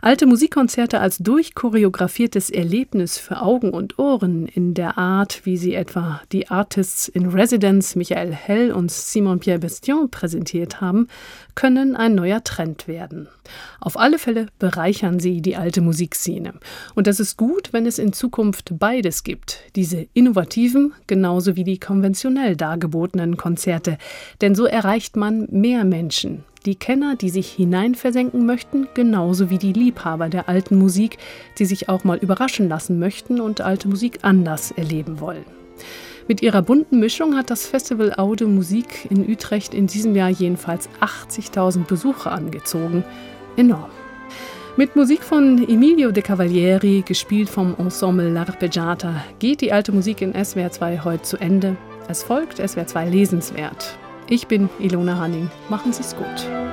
Alte 0.00 0.26
Musikkonzerte 0.26 1.00
als 1.00 1.18
durchchoreografiertes 1.18 2.50
Erlebnis 2.50 3.18
für 3.18 3.40
Augen 3.40 3.70
und 3.70 3.98
Ohren 3.98 4.46
in 4.46 4.74
der 4.74 4.98
Art, 4.98 5.42
wie 5.44 5.56
sie 5.56 5.74
etwa 5.74 6.20
die 6.32 6.48
Artists 6.48 7.08
in 7.08 7.26
Residence 7.26 7.96
Michael 7.96 8.32
Hell 8.32 8.72
und 8.72 8.90
Simon 8.90 9.40
Pierre 9.40 9.58
Bestion 9.58 10.10
präsentiert 10.10 10.80
haben, 10.80 11.08
können 11.54 11.96
ein 11.96 12.14
neuer 12.14 12.42
Trend 12.42 12.88
werden. 12.88 13.28
Auf 13.80 13.98
alle 13.98 14.18
Fälle 14.18 14.46
bereichern 14.58 15.20
sie 15.20 15.42
die 15.42 15.56
alte 15.56 15.80
Musikszene. 15.80 16.54
Und 16.94 17.06
das 17.06 17.20
ist 17.20 17.36
gut, 17.36 17.72
wenn 17.72 17.86
es 17.86 17.98
in 17.98 18.12
Zukunft 18.12 18.78
beides 18.78 19.24
gibt, 19.24 19.60
diese 19.76 20.06
innovativen 20.14 20.94
genauso 21.06 21.56
wie 21.56 21.64
die 21.64 21.78
konventionell 21.78 22.56
dargebotenen 22.56 23.36
Konzerte, 23.36 23.98
denn 24.40 24.54
so 24.54 24.64
erreicht 24.64 25.16
man 25.16 25.48
mehr 25.50 25.84
Menschen, 25.84 26.44
die 26.62 26.76
Kenner, 26.76 27.16
die 27.16 27.30
sich 27.30 27.50
hineinversenken 27.50 28.46
möchten, 28.46 28.88
genauso 28.94 29.50
wie 29.50 29.58
die 29.58 29.72
Liebhaber 29.72 30.28
der 30.28 30.48
alten 30.48 30.78
Musik, 30.78 31.18
die 31.58 31.64
sich 31.64 31.88
auch 31.88 32.04
mal 32.04 32.18
überraschen 32.18 32.68
lassen 32.68 32.98
möchten 32.98 33.40
und 33.40 33.60
alte 33.60 33.88
Musik 33.88 34.20
anders 34.22 34.70
erleben 34.70 35.20
wollen. 35.20 35.44
Mit 36.28 36.40
ihrer 36.40 36.62
bunten 36.62 37.00
Mischung 37.00 37.36
hat 37.36 37.50
das 37.50 37.66
Festival 37.66 38.14
Aude 38.14 38.46
Musik 38.46 39.10
in 39.10 39.28
Utrecht 39.28 39.74
in 39.74 39.86
diesem 39.86 40.14
Jahr 40.14 40.30
jedenfalls 40.30 40.88
80.000 41.00 41.84
Besucher 41.84 42.32
angezogen. 42.32 43.04
Enorm. 43.56 43.90
Mit 44.76 44.96
Musik 44.96 45.22
von 45.22 45.68
Emilio 45.68 46.12
de 46.12 46.22
Cavalieri, 46.22 47.02
gespielt 47.06 47.50
vom 47.50 47.74
Ensemble 47.76 48.30
L'Arpeggiata, 48.30 49.16
geht 49.38 49.60
die 49.60 49.72
alte 49.72 49.92
Musik 49.92 50.22
in 50.22 50.32
SWR 50.32 50.70
2 50.70 51.00
heute 51.00 51.22
zu 51.22 51.36
Ende. 51.36 51.76
Es 52.08 52.22
folgt 52.22 52.56
SWR 52.56 52.86
2 52.86 53.10
lesenswert. 53.10 53.98
Ich 54.32 54.46
bin 54.46 54.70
Ilona 54.78 55.18
Hanning. 55.18 55.50
Machen 55.68 55.92
Sie 55.92 56.00
es 56.00 56.16
gut. 56.16 56.71